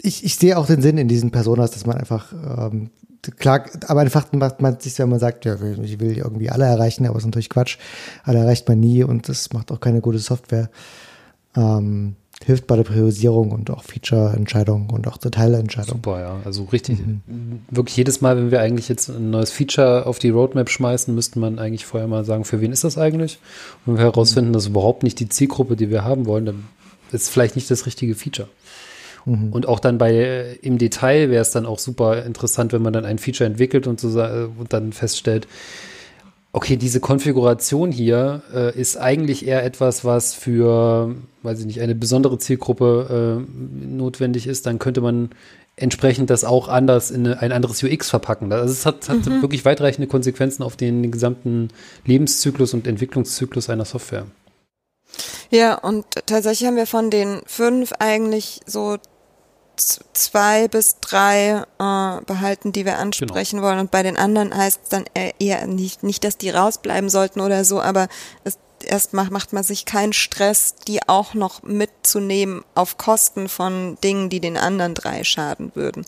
[0.00, 2.90] ich, ich sehe auch den Sinn in diesen Personas, dass man einfach, ähm,
[3.38, 7.06] klar, aber einfach macht man sich, wenn man sagt, ja, ich will irgendwie alle erreichen,
[7.06, 7.78] aber es ist natürlich Quatsch.
[8.24, 10.70] Alle erreicht man nie und das macht auch keine gute Software.
[11.56, 16.02] Ähm, hilft bei der Priorisierung und auch Feature-Entscheidungen und auch Detailentscheidungen.
[16.02, 16.36] Super, ja.
[16.44, 17.60] Also richtig, mhm.
[17.70, 21.38] wirklich jedes Mal, wenn wir eigentlich jetzt ein neues Feature auf die Roadmap schmeißen, müsste
[21.38, 23.38] man eigentlich vorher mal sagen, für wen ist das eigentlich?
[23.86, 26.64] Und wenn wir herausfinden, dass überhaupt nicht die Zielgruppe, die wir haben wollen, dann
[27.12, 28.48] ist vielleicht nicht das richtige Feature.
[29.24, 29.52] Mhm.
[29.52, 32.92] Und auch dann bei äh, im Detail wäre es dann auch super interessant, wenn man
[32.92, 35.46] dann ein Feature entwickelt und, so, äh, und dann feststellt,
[36.52, 41.96] okay, diese Konfiguration hier äh, ist eigentlich eher etwas, was für, weiß ich nicht, eine
[41.96, 45.30] besondere Zielgruppe äh, notwendig ist, dann könnte man
[45.76, 48.52] entsprechend das auch anders in ein anderes UX verpacken.
[48.52, 49.42] Also es hat, hat mhm.
[49.42, 51.68] wirklich weitreichende Konsequenzen auf den, den gesamten
[52.04, 54.26] Lebenszyklus und Entwicklungszyklus einer Software.
[55.50, 58.96] Ja, und tatsächlich haben wir von den fünf eigentlich so
[59.76, 63.68] zwei bis drei äh, behalten, die wir ansprechen genau.
[63.68, 63.78] wollen.
[63.78, 65.04] Und bei den anderen heißt es dann
[65.38, 68.08] eher nicht, nicht, dass die rausbleiben sollten oder so, aber
[68.44, 73.96] es, erst macht, macht man sich keinen Stress, die auch noch mitzunehmen auf Kosten von
[74.02, 76.04] Dingen, die den anderen drei schaden würden.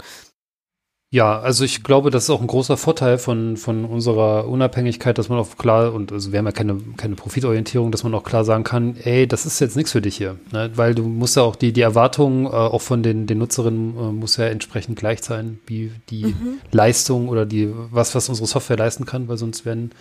[1.10, 5.28] Ja, also ich glaube, das ist auch ein großer Vorteil von, von unserer Unabhängigkeit, dass
[5.28, 8.44] man auch klar, und also wir haben ja keine, keine Profitorientierung, dass man auch klar
[8.44, 10.36] sagen kann, ey, das ist jetzt nichts für dich hier.
[10.50, 10.72] Ne?
[10.74, 14.12] Weil du musst ja auch die, die Erwartungen äh, auch von den, den Nutzerinnen äh,
[14.12, 16.58] muss ja entsprechend gleich sein, wie die mhm.
[16.72, 19.92] Leistung oder die, was, was unsere Software leisten kann, weil sonst werden,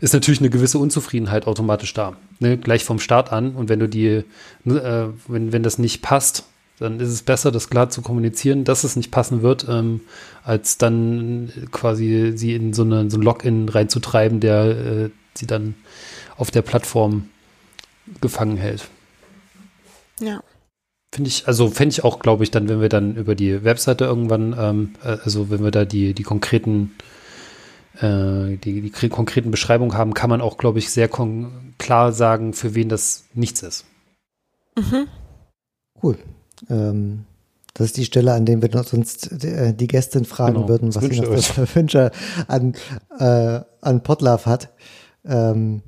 [0.00, 2.16] ist natürlich eine gewisse Unzufriedenheit automatisch da.
[2.38, 2.56] Ne?
[2.56, 3.54] Gleich vom Start an.
[3.54, 4.24] Und wenn du die, äh,
[4.64, 6.44] wenn, wenn das nicht passt,
[6.78, 10.02] dann ist es besser, das klar zu kommunizieren, dass es nicht passen wird, ähm,
[10.44, 15.74] als dann quasi sie in so, eine, so ein Login reinzutreiben, der äh, sie dann
[16.36, 17.28] auf der Plattform
[18.20, 18.88] gefangen hält.
[20.20, 20.42] Ja.
[21.12, 24.04] Finde ich, also fände ich auch, glaube ich, dann, wenn wir dann über die Webseite
[24.04, 26.92] irgendwann, ähm, äh, also wenn wir da die, die konkreten
[28.00, 31.08] äh, die, die konkreten Beschreibungen haben, kann man auch, glaube ich, sehr
[31.78, 33.86] klar sagen, für wen das nichts ist.
[34.76, 35.08] Mhm.
[36.02, 36.18] Cool.
[36.68, 37.24] Ähm,
[37.74, 41.04] das ist die Stelle, an der wir sonst äh, die Gästin fragen genau, würden, was
[41.04, 42.10] sie noch für Wünsche
[42.48, 42.74] an,
[43.18, 44.70] äh, an Potlove hat.
[45.24, 45.82] Ähm,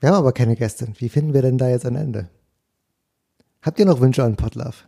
[0.00, 0.94] wir haben aber keine Gästin.
[0.98, 2.28] Wie finden wir denn da jetzt ein Ende?
[3.60, 4.84] Habt ihr noch Wünsche an Potlove?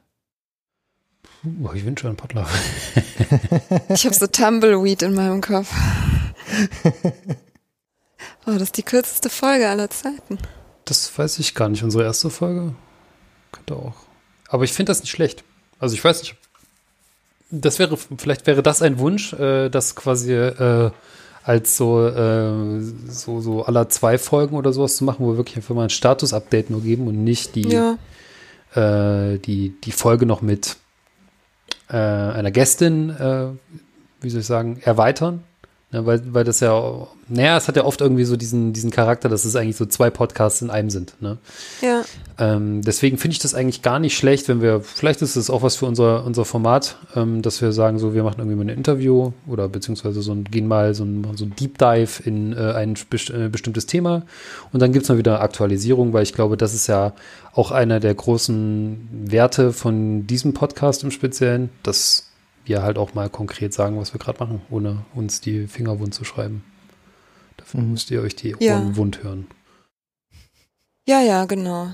[1.62, 2.48] Oh, ich wünsche an Potlove.
[3.88, 5.72] ich habe so Tumbleweed in meinem Kopf.
[8.46, 10.38] Oh, das ist die kürzeste Folge aller Zeiten.
[10.84, 11.82] Das weiß ich gar nicht.
[11.82, 12.74] Unsere erste Folge
[13.52, 14.03] könnte auch
[14.54, 15.42] aber ich finde das nicht schlecht.
[15.80, 16.36] Also ich weiß nicht,
[17.50, 20.92] das wäre, vielleicht wäre das ein Wunsch, äh, das quasi äh,
[21.42, 25.56] als so, äh, so, so aller zwei Folgen oder sowas zu machen, wo wir wirklich
[25.56, 27.98] einfach mal ein Status-Update nur geben und nicht die, ja.
[28.76, 30.76] äh, die, die Folge noch mit
[31.88, 33.46] äh, einer Gästin, äh,
[34.20, 35.42] wie soll ich sagen, erweitern.
[35.94, 39.28] Ja, weil, weil das ja, naja, es hat ja oft irgendwie so diesen, diesen Charakter,
[39.28, 41.14] dass es eigentlich so zwei Podcasts in einem sind.
[41.20, 41.38] Ne?
[41.82, 42.02] Ja.
[42.36, 45.62] Ähm, deswegen finde ich das eigentlich gar nicht schlecht, wenn wir, vielleicht ist es auch
[45.62, 48.76] was für unser, unser Format, ähm, dass wir sagen, so, wir machen irgendwie mal ein
[48.76, 52.72] Interview oder beziehungsweise so ein, gehen mal so ein, so ein Deep Dive in äh,
[52.72, 54.24] ein best äh, bestimmtes Thema
[54.72, 57.12] und dann gibt es mal wieder Aktualisierung, weil ich glaube, das ist ja
[57.52, 62.26] auch einer der großen Werte von diesem Podcast im Speziellen, dass
[62.64, 66.14] wir halt auch mal konkret sagen, was wir gerade machen, ohne uns die Finger wund
[66.14, 66.64] zu schreiben.
[67.56, 67.92] Dafür mhm.
[67.92, 68.96] müsst ihr euch die Ohren ja.
[68.96, 69.46] wund hören.
[71.06, 71.92] Ja, ja, genau.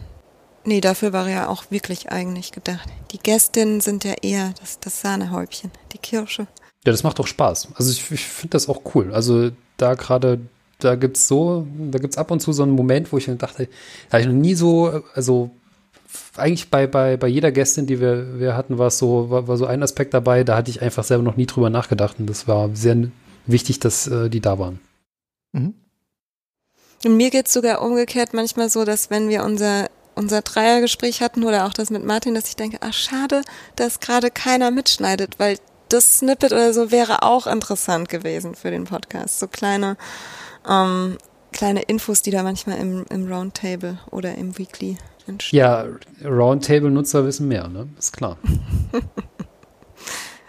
[0.64, 2.88] Nee, dafür war ja auch wirklich eigentlich gedacht.
[3.12, 6.42] Die Gästinnen sind ja eher das, das Sahnehäubchen, die Kirsche.
[6.84, 7.68] Ja, das macht doch Spaß.
[7.74, 9.12] Also ich, ich finde das auch cool.
[9.12, 10.40] Also da gerade,
[10.78, 13.68] da gibt's so, da gibt's ab und zu so einen Moment, wo ich dachte,
[14.08, 15.50] da habe ich noch nie so, also
[16.36, 19.56] eigentlich bei, bei, bei jeder Gästin, die wir, wir hatten, war es so, war, war
[19.56, 22.16] so ein Aspekt dabei, da hatte ich einfach selber noch nie drüber nachgedacht.
[22.18, 23.10] Und das war sehr
[23.46, 24.80] wichtig, dass äh, die da waren.
[25.52, 25.74] Mhm.
[27.04, 31.44] Und mir geht es sogar umgekehrt manchmal so, dass wenn wir unser, unser Dreiergespräch hatten
[31.44, 33.42] oder auch das mit Martin, dass ich denke, ach schade,
[33.76, 35.58] dass gerade keiner mitschneidet, weil
[35.88, 39.40] das Snippet oder so wäre auch interessant gewesen für den Podcast.
[39.40, 39.96] So kleine,
[40.68, 41.16] ähm,
[41.52, 44.98] kleine Infos, die da manchmal im, im Roundtable oder im Weekly
[45.28, 45.58] entstehen.
[45.58, 45.86] Ja,
[46.24, 47.88] Roundtable-Nutzer wissen mehr, ne?
[47.98, 48.36] Ist klar.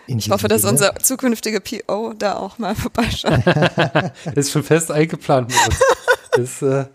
[0.07, 3.39] Ich hoffe, dass unser zukünftiger PO da auch mal vorbeischaut.
[3.45, 5.53] das ist schon fest eingeplant.
[6.33, 6.85] Das, äh,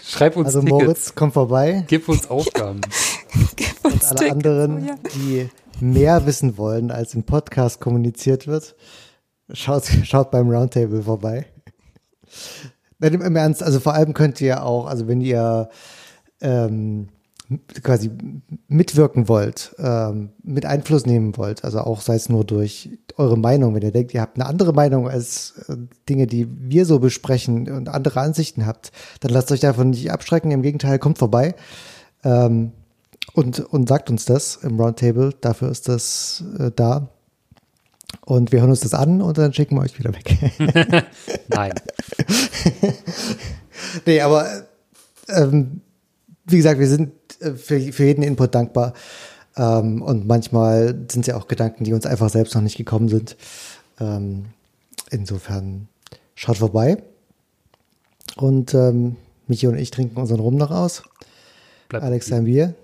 [0.00, 0.72] schreib uns Also Tickets.
[0.84, 1.84] Moritz, komm vorbei.
[1.88, 2.80] Gib uns Aufgaben.
[3.56, 4.32] Gib uns Und alle Tickets.
[4.32, 4.94] anderen, Oh ja.
[5.16, 8.76] die mehr wissen wollen, als im Podcast kommuniziert wird,
[9.52, 11.46] schaut, schaut beim Roundtable vorbei.
[12.98, 15.68] Nein, im, Ernst, also vor allem könnt ihr auch, also wenn ihr
[16.40, 17.08] ähm,
[17.82, 18.10] quasi
[18.68, 23.74] mitwirken wollt, ähm, mit Einfluss nehmen wollt, also auch sei es nur durch eure Meinung,
[23.74, 25.76] wenn ihr denkt, ihr habt eine andere Meinung als äh,
[26.08, 30.50] Dinge, die wir so besprechen und andere Ansichten habt, dann lasst euch davon nicht abschrecken.
[30.50, 31.54] Im Gegenteil, kommt vorbei.
[32.24, 32.72] Ähm,
[33.34, 35.32] und, und sagt uns das im Roundtable.
[35.40, 37.08] Dafür ist das äh, da.
[38.24, 40.38] Und wir hören uns das an und dann schicken wir euch wieder weg.
[41.48, 41.72] Nein.
[44.06, 44.46] nee, aber
[45.28, 45.82] äh, ähm,
[46.46, 48.94] wie gesagt, wir sind äh, für, für jeden Input dankbar.
[49.56, 53.08] Ähm, und manchmal sind es ja auch Gedanken, die uns einfach selbst noch nicht gekommen
[53.08, 53.36] sind.
[54.00, 54.46] Ähm,
[55.10, 55.88] insofern
[56.34, 57.02] schaut vorbei.
[58.36, 59.16] Und ähm,
[59.46, 61.02] Michi und ich trinken unseren Rum noch aus.
[61.88, 62.74] Bleibt Alex sein Bier.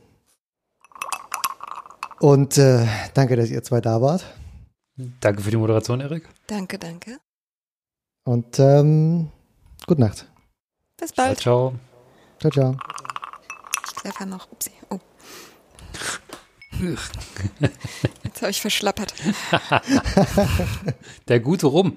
[2.20, 4.24] Und äh, danke, dass ihr zwei da wart.
[5.20, 6.28] Danke für die Moderation, Erik.
[6.46, 7.18] Danke, danke.
[8.24, 9.30] Und ähm,
[9.86, 10.26] gute Nacht.
[10.98, 11.40] Bis Ciao, bald.
[11.40, 11.74] ciao.
[12.40, 12.76] Ciao, ciao.
[13.98, 14.50] Stefan noch.
[14.50, 14.70] Upsi.
[14.90, 14.98] Oh.
[18.24, 19.14] Jetzt habe ich verschlappert.
[21.28, 21.96] Der gute Rum.